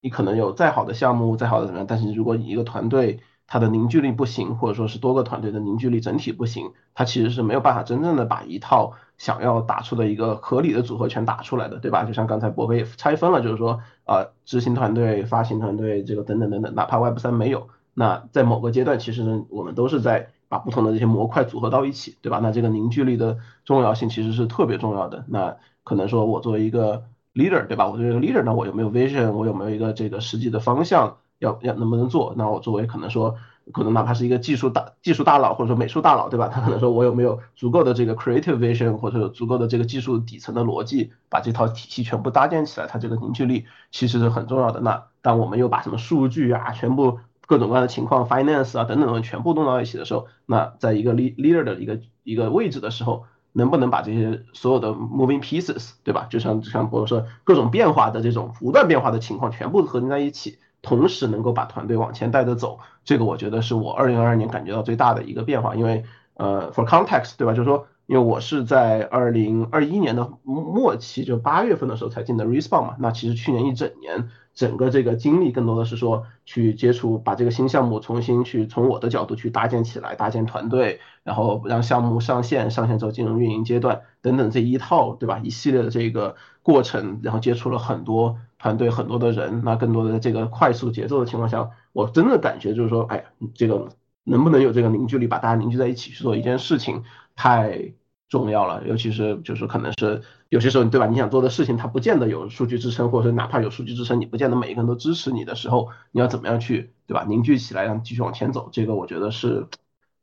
[0.00, 8.94] 你可能有再好的项目，再好的怎么样，但是如果你一个团队它的凝聚力不行，或者说是多个团队的凝聚力整体不行，它其实是没有办法真正的把一套。
[9.18, 12.04] 想要打出的一个合理的组合拳打出来的，对吧？
[12.04, 22.40] 就像刚才博哥也拆分了，就是说，呃，执行团队、发行团队，这个等等等等，哪怕 Web 三没有，那在某个阶段，其实呢，我们都是在把不同的这些模块组合到一起，对吧？
[22.42, 25.24] 那这个凝聚力的重要性其实是特别重要的。
[25.28, 27.86] 那可能说我作为一个 leader，对吧？
[27.88, 29.32] 我作为一个 leader，那我有没有 vision？
[29.32, 31.16] 我有没有一个这个实际的方向？
[31.38, 32.34] 要要能不能做？
[32.36, 33.36] 那我作为可能说。
[33.72, 36.46] 可能哪怕是一个技术大技术大佬或者说美术大佬，对吧？
[36.46, 44.78] 他可能说我有没有足够的这个 creative vision，或者有足够的这个技术底层的逻辑，把这套体系全部搭建起来，它这个凝聚力其实是很重要的。
[44.78, 56.28] 那当我们又把什么数据啊，全部各种各样的情况，finance 啊等等东西全部弄到一起的时候，那在一个 leader 的一个一个位置的时候，能不能把这些所有的 moving pieces，对吧？
[56.30, 60.58] 就像就像比如说各种变化的这种不断变化的情况，全部合并在一起。
[60.86, 65.74] 同时能够把团队往前带着走，这个我觉得是我二零二二年感觉到最大的一个变化。
[65.74, 67.52] 因为呃，for context，对吧？
[67.54, 72.96] 就是说，因为我是在二零二一年的末期，就八月份的时候才进的 Respawn 嘛。
[73.00, 85.40] 那其实去年一整年，整个这个经历更多的是说去接触，把这个新项目重新去从我的角度去搭建起来，搭建团队，然后让项目上线，上线之后进入运营阶段等等这一套，对吧？
[85.42, 88.36] 一系列的这个过程，然后接触了很多。
[88.58, 93.88] 团队很多的人，那更多的这个快速节奏的情况下，我真的感觉就是说，哎，这个
[94.24, 97.04] 能不能有这个凝聚力，把大家凝聚在一起去做一件事情，
[97.34, 97.92] 太
[98.28, 98.82] 重要了。
[98.86, 101.06] 尤其是就是可能是有些时候，对吧？
[101.06, 107.24] 你想做的事情，它不见得有数据支撑，或者哪怕有数据支撑，你不见得每一个人都支持你的时候，你要怎么样去，对吧？
[107.28, 108.68] 凝聚起来，让继续往前走。
[108.72, 109.66] 这个我觉得是。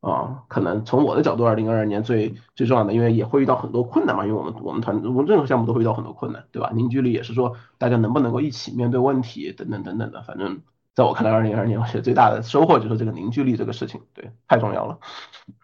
[0.04, 6.70] 啊，可能从我的角度，二零二二年最最重要的，因为也会遇到很多困难嘛，因为我们我们团我们任何项目都会遇到很多困难，对吧？
[6.74, 10.22] 凝聚力也是说大家能不能够一起面对问题，等等等等的。
[10.24, 10.62] 反正
[10.94, 15.00] 在我看来，二零二二年我觉得最大的收获就是这个凝聚力这个事情，对，太重要了。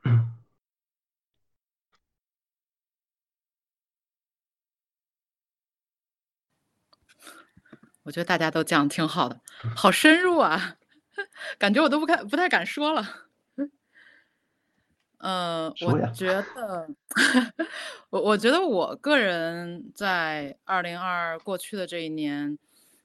[8.04, 9.42] 我觉得大家都讲挺好的，
[9.76, 10.78] 好深入啊，
[11.60, 13.29] 感觉我都不敢不太敢说了。
[15.20, 16.90] 呃，我觉得，
[18.10, 22.58] 我我觉得我个人在二零二过去的这一年，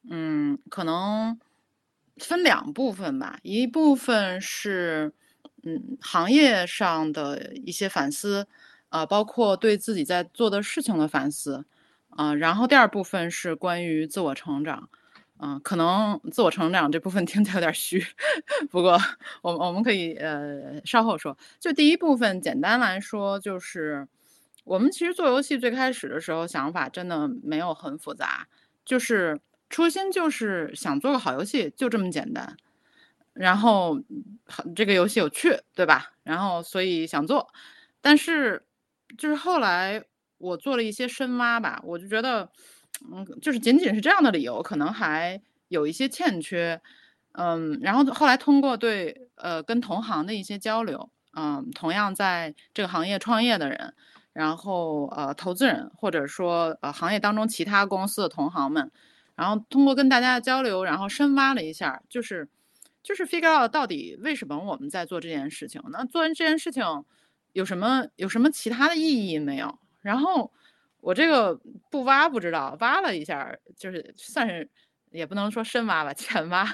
[0.09, 1.39] 嗯，可能
[2.19, 5.12] 分两部分吧，一部分是
[5.65, 8.47] 嗯行业上的一些反思，
[8.91, 11.65] 啊，包括对自己在做的事情的反思，
[12.11, 14.89] 啊，然后第二部分是关于自我成长。
[15.47, 18.03] 嗯，可能自我成长这部分 听起来有点虚，
[18.70, 18.99] 不过
[19.42, 21.36] 我们我们可以呃稍后说。
[21.61, 24.09] 就第一部分，简单来说就是，
[24.64, 28.49] 我们其实做游戏最开始的时候想法真的没有很复杂，
[28.86, 29.38] 就是
[29.68, 32.57] 初心就是想做个好游戏，就这么简单。
[33.34, 34.01] 然后
[34.74, 36.12] 这个游戏有趣，对吧？
[36.22, 37.53] 然后所以想做，
[38.01, 38.64] 但是
[39.18, 40.03] 就是后来
[40.38, 42.49] 我做了一些深挖吧，我就觉得。
[43.12, 46.80] 嗯，就是仅仅是这样的理由，可能还有一些欠缺。
[47.36, 53.92] 嗯，然后后来通过对呃跟同行的一些交流，嗯，同样在这个行业创业的人，
[54.32, 58.88] 然后呃投资人或者说呃行业当中其他公司的同行们，
[59.34, 62.49] 然后通过跟大家的交流，然后深挖了一下，就是
[63.03, 65.82] 就是 figure out 到底为什么我们在做这件事情？
[65.90, 66.84] 那做完这件事情
[67.53, 69.76] 有什么有什么其他的意义没有？
[70.03, 70.53] 然后。
[71.05, 71.55] 我这个
[71.91, 74.67] 不挖不知道，挖了一下，就是算是
[75.11, 76.67] 也不能说深挖吧， 浅挖，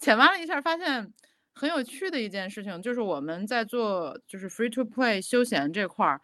[0.00, 1.12] 浅挖了一下，发现
[1.54, 6.18] 很有趣的一件事情，就是我们在做就是 free to play 休闲这块儿，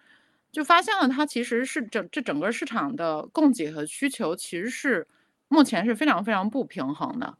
[0.51, 5.07] 就发现了它其实是整这整个市场的供给和需求其实是
[5.49, 7.37] 目前是非常非常不平衡的，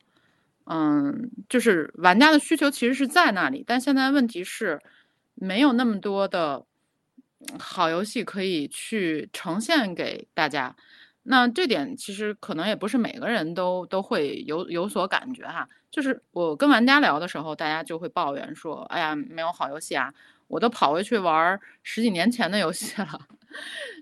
[0.67, 4.79] 嗯，就是玩家的需求其实是在那里，但现在问题是
[5.35, 6.67] 没有那么多的。
[7.59, 10.75] 好游戏可以去呈现给大家，
[11.25, 15.69] 那这点其实可能也不是每个人都都会有有所感觉哈。
[15.91, 20.13] 就是我跟玩家聊的时候，大家就会抱怨说：“哎呀，没有好游戏啊，
[20.49, 23.21] 我都跑回去玩十几年前的游戏了。”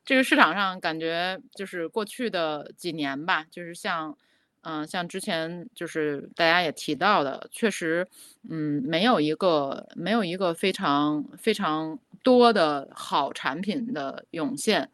[0.04, 4.16] 这个市场上感觉就是过去的几年吧，就是像
[4.62, 8.06] 嗯，像之前就是大家也提到的，确实
[8.48, 11.98] 嗯，没有一个没有一个非常非常。
[12.24, 14.88] 多的好产品的涌现，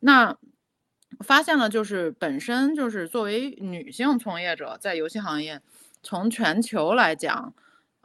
[0.00, 0.36] 那
[1.20, 5.60] 发现了就是本身就是作为女性从业者在游戏行业，
[6.02, 7.54] 从全球来讲，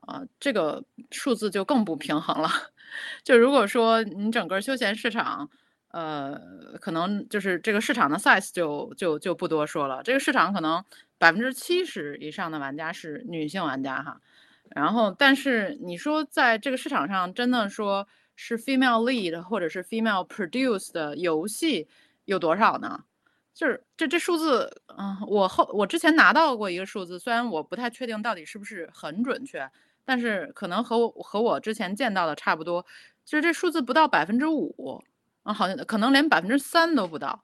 [0.01, 2.47] 啊，这个数字就更不平衡了。
[3.25, 5.49] 就如果说你整个休闲市场，
[5.89, 6.39] 呃，
[6.79, 10.83] 可能就是这个市场的 size 就就就不多说了，这个市场可能
[11.17, 14.21] 百分之七十以上的玩家是女性玩家哈，
[14.69, 18.07] 然后但是你说在这个市场上真的说。
[18.39, 21.87] 是 female lead 或者是 female produce 的游戏
[22.25, 23.03] 有多少呢？
[23.51, 29.67] 就是这这数字，嗯，我后我之前拿到过一个数字，虽然我不太确定到底是不是很准确，
[30.05, 32.85] 但是可能和我和我之前见到的差不多，
[33.25, 35.03] 就是这数字不到百分之五，
[35.41, 37.43] 啊，好像可能连百分之三都不到。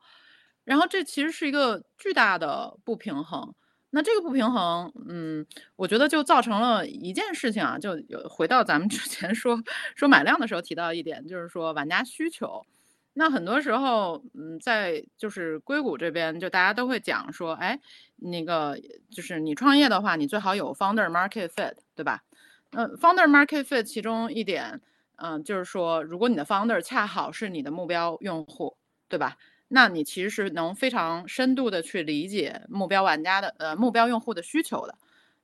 [0.63, 3.51] 然后这其实是一个巨大的不平衡。
[3.95, 9.55] 那这个不平衡，嗯，我觉得就造成了一件事情啊，就有回到咱们之前说
[9.95, 12.65] 说买量的时候提到一点，就是说玩家需求。
[13.13, 17.79] 那很多时候，嗯，在就是硅谷这边，就大家都会讲说，哎，
[18.15, 18.79] 那个
[19.11, 22.23] 就是你创业的话，你最好有 founder market fit，对吧？
[22.71, 24.81] 嗯，founder market fit 其中一点，
[25.17, 28.75] 嗯，就是说，如果你的 founder 恰好是你的目标用户，
[29.07, 29.37] 对吧？
[29.76, 34.95] 那你其实是能非常深度的去理解目标玩家的呃目标用户的需求的。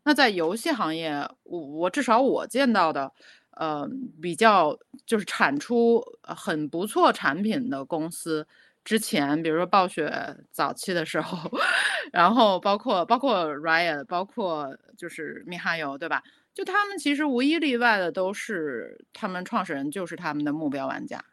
[0.03, 3.11] 那在游戏行业，我我至少我见到的，
[3.57, 3.89] 呃，
[4.21, 8.47] 比较就是产出很不错产品的公司，
[8.83, 11.49] 之前比如说暴雪早期的时候，
[12.13, 16.21] 然后包括包括 Riot，包括就是米哈游，对吧？
[16.53, 21.23] 就他们其实无一例外的都是他们创始人就是他们的目标玩家。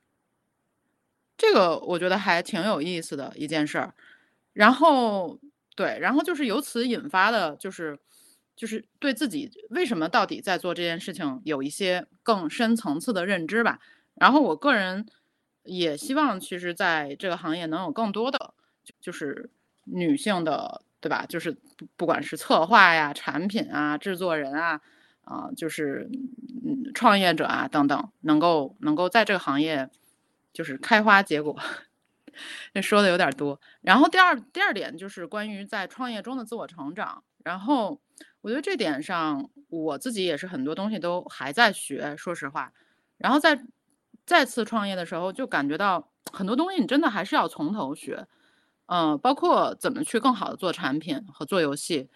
[1.37, 3.95] 这个我觉得还挺有意思的一件事儿，
[4.53, 5.39] 然后
[5.75, 7.99] 对，然后就是由此引发的，就是
[8.57, 13.79] 就是对自己为什么到底在做这件事情有一些更深层次的认知吧。
[14.15, 15.07] 然后我个人
[15.65, 18.55] 也希望，其实在这个行业能有更多的
[18.99, 19.51] 就是
[19.85, 21.27] 女性的，对吧？
[21.29, 21.55] 就是
[21.97, 24.81] 不管是策划呀、产品啊、制作人啊，
[25.21, 26.09] 啊，就是
[26.65, 29.91] 嗯创业者啊等等，能够能够在这个行业
[30.57, 31.55] 就是开花结果。
[32.73, 33.61] 这说的有点多。
[33.83, 37.23] 然后第二第二点就是关于在创业中的自我成长。
[37.45, 38.01] 然后
[38.41, 42.73] 我觉得这点上我自己也是很多东西都还在学，说实话。
[43.19, 43.63] 然后在
[44.25, 48.27] 再次创业的时候，就感觉到很多东西你真的还是要从头学，
[48.87, 52.09] 嗯，包括怎么去更好的做产品和做游戏。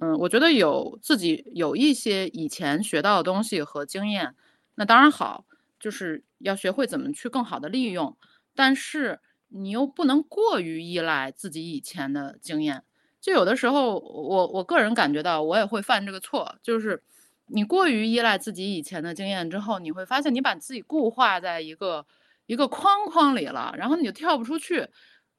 [0.00, 4.34] 嗯，我觉得有自己有一些以前学到的东西和经验，
[4.74, 5.44] 那当然好，
[5.82, 8.16] 就是要学会怎么去更好的利用。
[8.54, 9.18] 但是
[9.48, 12.84] 你又不能过于依赖自己以前的经验。
[13.20, 17.02] 就有的时候，我我个人感觉到，我也会犯这个错，就是
[17.46, 22.06] 你过于依赖自己以前的经验之后，你会发现你把自己固化在一个
[22.46, 24.88] 一个框框里了，然后你就跳不出去，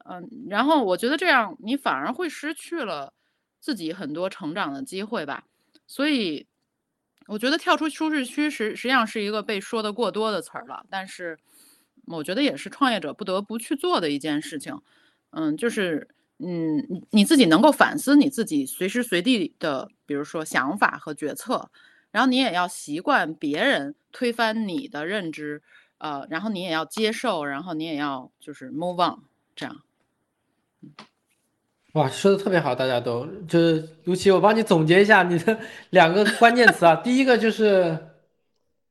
[0.06, 3.14] 嗯，然后我觉得这样你反而会失去了
[3.60, 5.46] 自己很多成长的机会吧。
[5.86, 6.48] 所以，
[7.28, 11.38] 我觉得跳出舒适区实实际上是一个被说的过多的词儿了，但是
[12.06, 14.82] 我觉得也是创业者不得不去做的一件事情，
[15.32, 16.08] 嗯，就是。
[16.40, 21.70] 嗯，你你自己能够反思你自己随时随地的，比如说想法和决策，
[22.12, 25.62] 然后你也要习惯别人推翻你的认知，
[26.00, 29.20] 呃，然后你也要接受，然后你也要就是 move on，
[29.56, 29.84] 这样。
[31.94, 35.60] 哇，说的特别好，大家都就是尤其我帮你总结一下你的
[35.92, 37.98] 两个关键词啊， 第一个就是，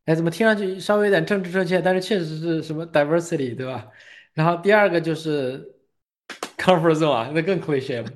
[0.06, 3.88] 哎，怎么听上去稍微有点政治正确，但是确实是什么 diversity，对吧？
[4.34, 5.70] 然后第二个就是。
[6.56, 8.08] comfort zone，那更 cliche 了。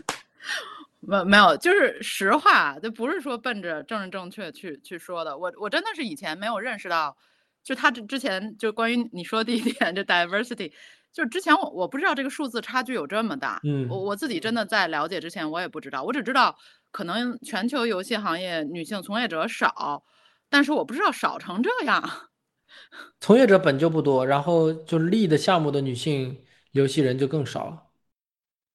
[1.00, 5.38] 没没有，就是实话，这不是说奔着政治正确去去说的。
[5.38, 7.16] 我我真的是以前没有认识到，
[7.62, 10.72] 就他之之前就关于你说的第一点，就 diversity，
[11.14, 13.60] 就之前我我不知道这个数字差距有这么大。
[13.64, 16.54] 嗯，我我自己真的在了解之前，我也不知道，我只知道
[16.90, 20.02] 可能全球游戏行业女性从业者少，
[20.50, 22.02] 但是我不知道少成这样。
[23.20, 26.40] 从业者本就不多，然后就立的项目的女性。
[26.74, 27.82] 游戏人就更少了，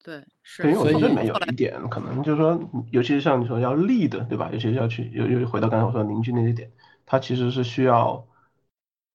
[0.02, 0.62] 对，是。
[0.62, 2.58] 因为我这里面有一点，可能就是说，
[2.92, 4.48] 尤其是像你说要立的，对吧？
[4.50, 6.72] 尤其是要去，又又回到刚才我说凝聚那些点，
[7.04, 8.26] 它其实是需要，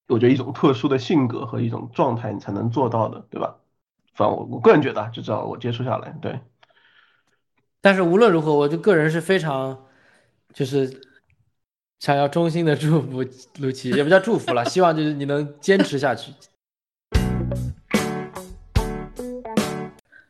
[0.08, 3.56] 我觉得一种特殊的性格和一种状态，你才能做到的，对吧？
[4.14, 6.38] 反正我我个人觉得，至少我接触下来，对。
[7.80, 9.76] 但是无论如何，我就个人是非常，
[10.52, 11.00] 就是
[11.98, 13.24] 想要衷心的祝福
[13.58, 16.32] 陆琪，也不叫祝福了，希望就是你能坚持下去。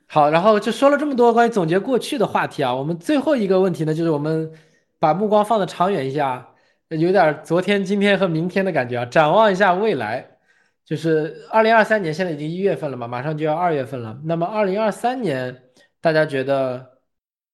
[0.06, 4.50] 好，然后就说了这么多关于总结过去的话题啊，我们最后一个问题呢，就是我们
[4.98, 6.48] 把目光放的长远一下，
[6.88, 10.38] 有点昨天、今天和明天的感觉啊，展望一下未来，
[10.84, 14.20] 就是二零二三年，现在已经一月份了嘛，马上就要二月份了。
[14.24, 15.64] 那么二零二三年，
[16.00, 16.98] 大家觉得，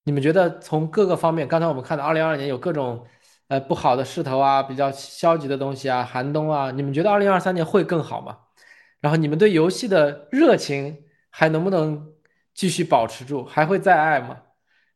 [0.04, 3.06] 你们觉得从各个方面，刚才我们看到二零二二年有各种
[3.48, 8.38] 呃不好的势头啊，比较消极的东西啊，寒冬啊，你们觉得二零二三年会更好吗？
[9.00, 12.08] 然后你们对游戏的热情还能不能？
[12.54, 14.36] 继续保持住，还会再爱吗？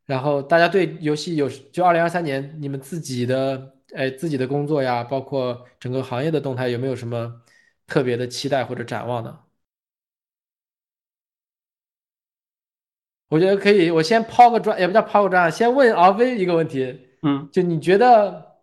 [0.04, 7.42] 然后大家对游戏有就二零二三年你们自己的哎自己的工作呀，包括整个行业的动态，有没有什么
[7.86, 9.40] 特别的期待或者展望呢？
[13.28, 18.60] 我觉得可以，我先抛个砖，也不叫抛个砖，先问敖飞一个问题，嗯，就你觉得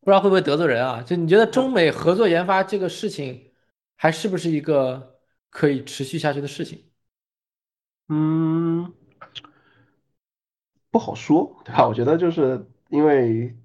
[0.00, 1.02] 不知道会不会得罪人啊？
[1.02, 3.52] 就你觉得中美合作研发这个事情，
[3.96, 5.18] 还是不是一个
[5.50, 6.84] 可以持续下去的事情？
[8.08, 8.92] 嗯，
[10.90, 11.88] 不好说，对吧？
[11.88, 13.56] 我觉得就是因为，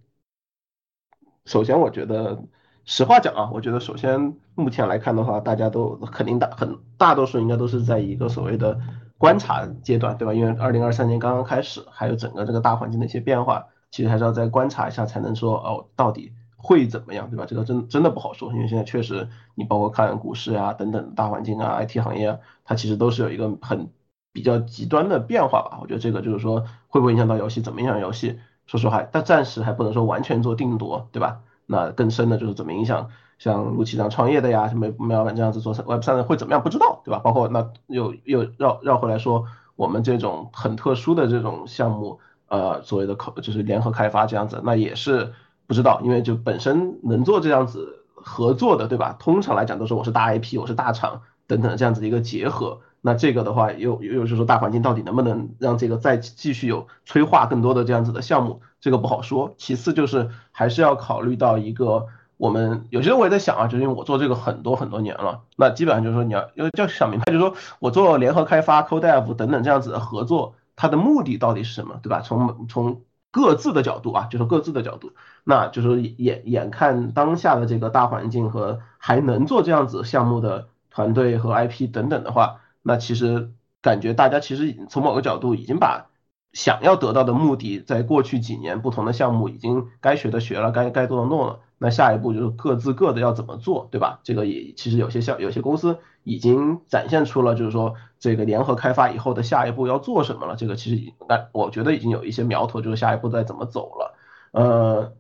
[1.48, 2.44] 首先我觉得
[2.84, 8.78] 实话讲啊，我觉得首先目前来看的话，大家都肯定大很大多数应该都是在一个所谓的
[9.18, 10.34] 观察阶段，对吧？
[10.34, 17.46] 因为二零二三年刚刚开始，还有整个这个大环境的一些变化，其实还是要再观察一下才能说哦，到底会怎么样，对吧？
[17.48, 23.90] 这个真真的不好说，因为现在确实你包括看股市啊等等大环境啊，IT 行业啊，它其实都是有一个很。
[24.34, 28.40] 比较极端的变化吧，我觉得这个就是说会不会影响到游戏，怎么影响游戏？
[28.68, 31.40] 说实话，但暂时还不能说完全做定夺，对吧？
[31.66, 33.10] 那更深的就是怎么影响，
[33.40, 36.62] 像陆琪这样创业的呀，什么梅老板这样子做 Web 三的会怎么样？
[36.62, 37.20] 不知道，对吧？
[37.20, 39.46] 包括那又又绕绕回来说，
[39.76, 45.34] 我们这种很特殊的这种项目，呃，所谓的口就是联合开发这样子，那也是
[45.66, 49.16] 不知道，因为就本身能做这样子合作的，对吧？
[49.20, 52.80] 通常来讲都是我是大 IP，我是大厂等等这样子的一个结合。
[53.02, 59.54] 那这个的话，又又就是说大环境到底能不能让这个再继续有催化更多的这样子的项目，这个不好说。
[59.58, 72.22] 其次就是还是要考虑到一个，我们有些人我也在想啊，就是因为我做这个很多很多年了，那基本上就是说你要要要想明白，就是说我做联合开发、CodeDev 等等这样子的合作，它的目的到底是什么，对吧？
[72.22, 75.14] 从从各自的角度啊，就是各自的角度，
[75.46, 82.60] 那就是眼眼看当下的这个大环境和还能做这样子项目的团队和 IP 等等的话。
[82.88, 86.08] 那其实感觉大家其实从某个角度已经把
[86.54, 91.60] 想要得到的目的，在过去几年不同的项目已经该学的学了，该该做的弄了。
[91.78, 94.20] 那下一步就是各自各的要怎么做，对吧？
[94.24, 100.56] 这个也其实有些项有些公司已经展现出了，就是说这个联合开发以后的下一步要做什么了。
[100.56, 104.16] 这个其实那我觉得已经有一些苗头，就是下一步再怎么走了。
[104.54, 105.14] 呃，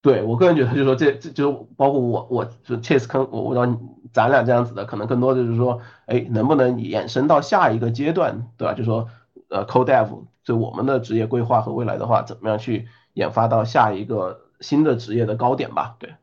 [0.00, 3.78] 对我个人觉得就是说这这就包括我我就 chase 坑我我让
[4.12, 5.80] 咱俩这样子的，可能更多的就是说。
[6.06, 8.74] 哎，能不能延伸到下一个阶段，对吧？
[8.74, 9.08] 就说，
[9.48, 15.96] 呃，CodeDev 就我们的职业规划和未来的话，怎么样去研发到下一个新的职业的高点吧？
[15.98, 16.14] 对。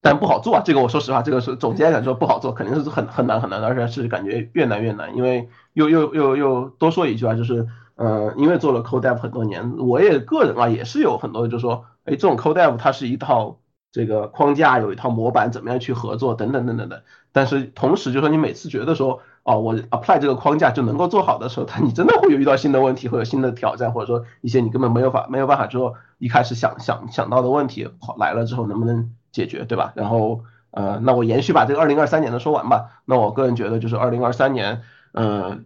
[0.00, 5.16] 但不好做啊，这个我说实话，这个是总结来说不好做，肯定是很很难很难的，而且是感觉越难越难。
[5.16, 7.66] 因为又又又又多说一句啊，就是，
[7.96, 13.58] 呃，因为做了 CodeDev 很多年，我也个人啊也是有很多，就是说，哎，这种 CodeDev 它是一套。
[13.92, 17.04] 这个框架有一套模板，怎么样去合作等等等等的。
[17.32, 27.88] 但是同时，就说你每次觉得说，哦，我 apply 这个框架就能够做好的时候，它你真的会有遇到新的问题，会有新的挑战，或者说一些你根本没有法没有办法之后一开始想想想到的问题
[28.18, 29.94] 来了之后能不能解决，对吧？
[29.96, 30.42] 然后
[30.72, 33.00] 呃，那我延续把这个二零二三年的说完吧。
[33.06, 34.82] 那我个人觉得就是二零二三年，
[35.12, 35.64] 嗯。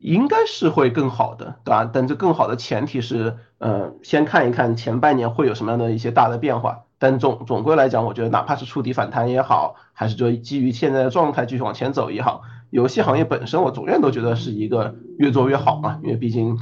[0.00, 1.88] 应该是会更好的，对吧？
[1.92, 6.84] 但这更好的前提是，呃，先看一看前半年会有什么样的一些大的变化。
[6.98, 16.00] 但总总归来讲，我觉得哪怕是触底反弹也好，还是说基于现在的状态继续往前走也好，游戏行业本身我总愿都觉得是一个越做越好嘛。
[16.02, 16.58] 因为毕竟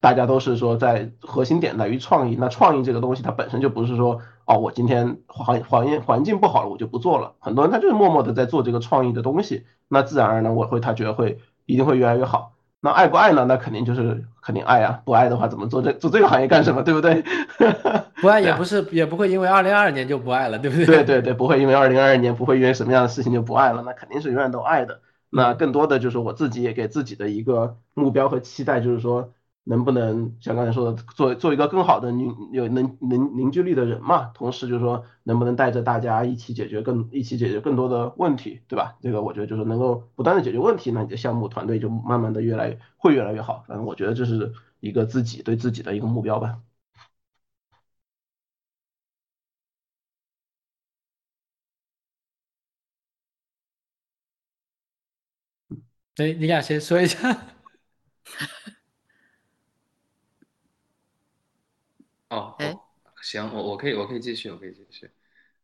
[0.00, 7.32] 大家都是说在核心点在于创意，那创意这个东西它本身就不是说哦，我今天环环境环境不好了我就不做了。
[7.38, 11.38] 很多人他就是默默的在做这个创意的东西，那自然而然我会他觉得会。
[11.66, 12.52] 一定会越来越好。
[12.80, 13.44] 那爱不爱呢？
[13.48, 15.00] 那肯定就是肯定爱啊！
[15.04, 16.82] 不爱的话，怎么做这做这个行业干什么？
[16.82, 17.22] 对不对？
[18.20, 20.86] 不爱也不是，也不会因为二零二二年就不爱了，对不对？
[20.86, 25.00] 对对对，不会因为二零二二年不会因为什么样的事情就不爱了，那肯定是永远都爱的。
[25.30, 29.32] 那更多的就是我自己也给自己的一个目标和期待，就是说。
[29.64, 34.24] 能不能像刚才说的，做做一个更好的凝有能能凝聚力的人嘛？
[34.34, 38.96] 同时就是说，能不能带着大家一起解决更一起解决更多的问题，对吧？
[39.00, 43.64] 这个我觉得就是能够不断的解决问题，那你的项目团队就慢慢的越来会越来越好。
[43.68, 46.58] 反正我觉得这是一个自己对自己的一个目标吧。
[56.16, 57.46] 哎，你俩先说一下。
[62.32, 62.56] 哦，
[63.20, 65.08] 行，我我可以我可以继续，我可以继续。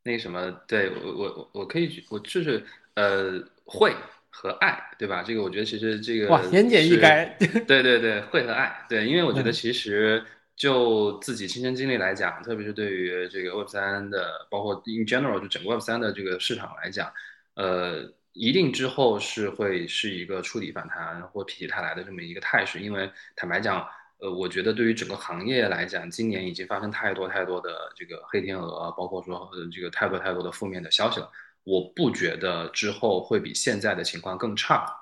[0.02, 2.62] 那个什么，对我我我我可以，我就是
[2.94, 3.94] 呃会
[4.28, 5.22] 和爱，对吧？
[5.22, 7.32] 这个我觉得其实这个哇言简意赅。
[7.66, 10.22] 对对对，会和爱，对，因为我觉得其实
[10.56, 17.10] 就自己亲身经历来讲，特别是对于这个 Web 三的，包括 in general 就整个 Web 三的这个市场来讲，
[17.54, 23.88] 呃，一定之后是会是一个触底反弹或否极泰来的这么一个态势，因为坦白讲。
[24.18, 31.30] 呃，我觉得对于整个行业来讲，今年已经发生太多太多的这个黑天鹅，包括说呃这个太多太多的负面的消息了。
[31.64, 34.92] 我不觉得之后会比现在的情况更差，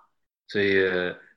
[0.48, 0.84] 所以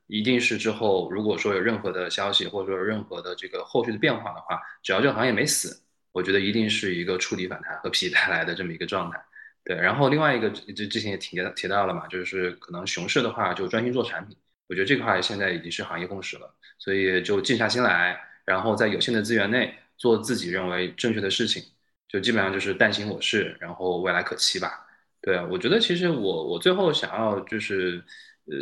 [0.08, 9.24] 一定是之后如果说有任何的消息，或者说有任何的这个后续的变化的话，只要这个行业没死，我觉得一定是一个触底反弹和否极泰来的这么一个状态。
[9.64, 14.36] 对，然后另外一个这之前也提提到了嘛，就是可能熊市的话就专心做产品。
[14.70, 21.62] 我觉得这块现在已经是行业共识了，所以就静下心来，然后在有限的资源内做自己认为正确的事情，
[22.08, 24.86] 就基本上就是但行我事，然后未来可期吧。
[25.22, 28.02] 对我觉得其实我我最后想要就是，
[28.46, 28.58] 呃，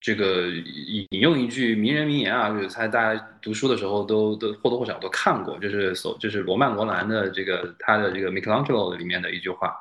[0.00, 9.76] 这个引用一句名人名言啊，就是猜大家读书的时候都都或多或少都看过，就是所就是罗曼罗兰的这个他的这个 Michelangelo 里面的一句话，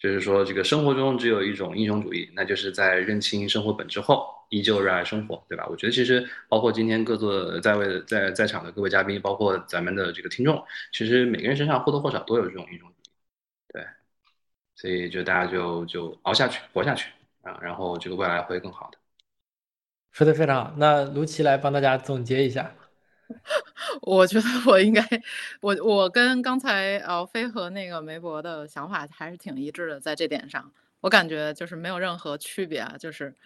[0.00, 4.26] 就是说这个生活中只有一种英雄主义，那就是在认清生活本质后。
[4.52, 5.64] 依旧热爱生活，对吧？
[5.70, 10.60] 我觉得其实包括今天各座在位的在在场的各位嘉宾，包括咱们的这个听众，
[10.92, 13.10] 其实每个人身上或多或少都有这种英雄主义
[13.72, 13.86] 对，
[14.74, 18.98] 所以就大家就就熬下去，活下去啊，然后这个未来会更好的。
[20.10, 22.74] 说的非常好，那卢奇来帮大家总结一下。
[24.02, 25.02] 我觉得 我应该，
[25.60, 33.36] 我我跟刚才敖飞和那个梅博的想法还是挺一致的，在这点上，我感觉就是没有任何区别啊，就是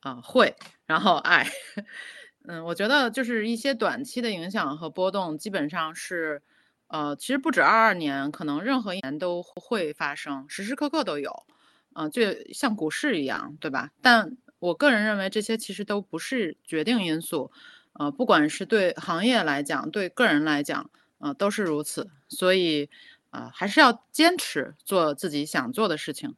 [0.00, 0.54] 啊、会，
[0.86, 1.46] 然后爱，
[2.46, 6.42] 嗯，我觉得就是一些短期的影响和波动，基本上是，
[6.88, 11.46] 呃，其实不止二二年，可能任何一年都会发生，时时刻刻都有，
[11.94, 12.22] 嗯、就
[12.52, 13.90] 像股市一样，对吧？
[14.02, 17.50] 但我个人认为这些其实都不是决定因素。
[17.94, 22.10] 呃，不管是对行业来讲，对个人来讲，呃，都是如此。
[22.28, 22.90] 所以，
[23.30, 26.34] 呃，还是要坚持做自己想做的事情，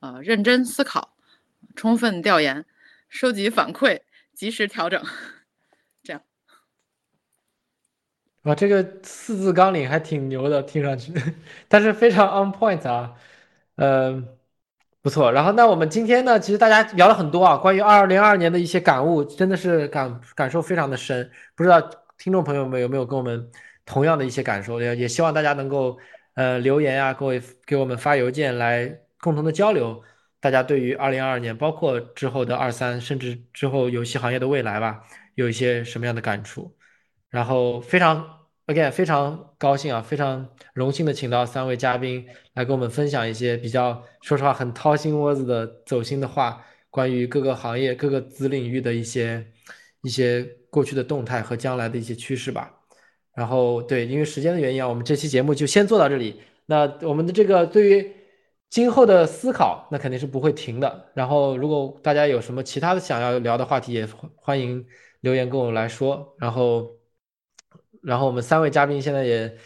[0.00, 1.14] 呃，认真思考，
[1.76, 2.64] 充分调研，
[3.08, 4.00] 收集反馈，
[4.32, 5.02] 及时调整。
[6.02, 6.22] 这样，
[8.44, 11.12] 哇，这个四字纲领还挺牛的，听上去，
[11.68, 13.14] 但是非常 on point 啊，
[13.76, 14.28] 嗯、
[15.04, 15.30] 不错。
[15.30, 21.30] 然后，那我们今天呢，其实大家聊了很多啊，关于二零二二年的一些感悟，真的是感感受非常的深。
[21.54, 21.78] 不知道
[22.16, 23.50] 听众朋友们有没有跟我们
[23.84, 24.80] 同样的一些感受？
[24.80, 25.98] 也也希望大家能够
[26.36, 30.02] 呃留言啊，各位给我们发邮件来共同的交流。
[30.40, 35.02] 大家对于二零二二年，包括之后的二三，甚至之后游戏行业的未来吧，
[35.34, 36.74] 有一些什么样的感触？
[37.28, 49.46] 然后非常 again 非常高兴啊，非常荣幸的请到三位嘉宾来跟我们分享一些比较说实话很掏心窝子的走心的话，关于各个行业各个子领域的一些
[50.02, 52.72] 一些过去的动态和将来的一些趋势吧。
[53.34, 56.40] 然后对，因为时间的原因啊，我们这期节目就先做到这里。
[56.66, 58.12] 那我们的这个对于
[58.70, 61.10] 今后的思考，那肯定是不会停的。
[61.14, 64.86] 然后，如果大家有什么其他的想要聊的话题，也欢迎
[65.20, 66.34] 留言跟我来说。
[66.38, 66.88] 然后，
[68.04, 69.56] 然后我们三位嘉宾现在也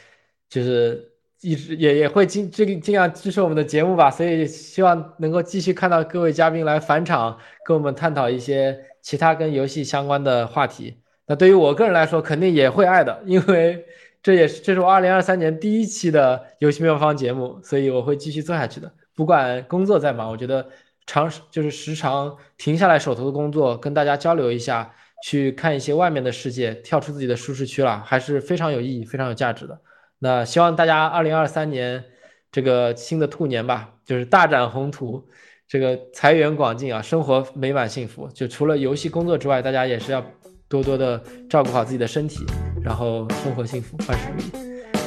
[0.48, 11.02] 就是一直也也会尽这个尽量支持我们的节目吧，所以希望能够继续看到各位嘉宾来返场，跟我们探讨一些其他跟游戏相关的话题。
[11.26, 13.84] 那对于我个人来说，肯定也会爱的，因为
[14.22, 18.90] 这也是这是我二零二三年第一期的游戏妙方节目，所以我会继续做下去的。
[19.14, 20.66] 不管工作再忙，我觉得
[21.06, 29.80] 长就是时常停下来手头的工作，跟大家交流一下，去看一些外面的世界，跳出自己的舒适区了，还是非常有意义、非常有价值的。
[30.20, 32.04] 那希望大家二零二三年
[32.50, 35.28] 这个新的兔年吧，就是大展宏图，
[35.68, 38.28] 这个财源广进啊，生活美满幸福。
[38.34, 40.24] 就除了游戏工作之外，大家也是要
[40.68, 42.44] 多多的照顾好自己的身体，
[42.82, 44.50] 然后生活幸福，万事如意。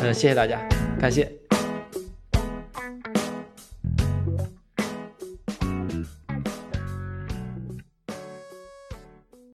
[0.02, 0.60] 嗯，谢谢大家，
[1.00, 1.30] 感谢。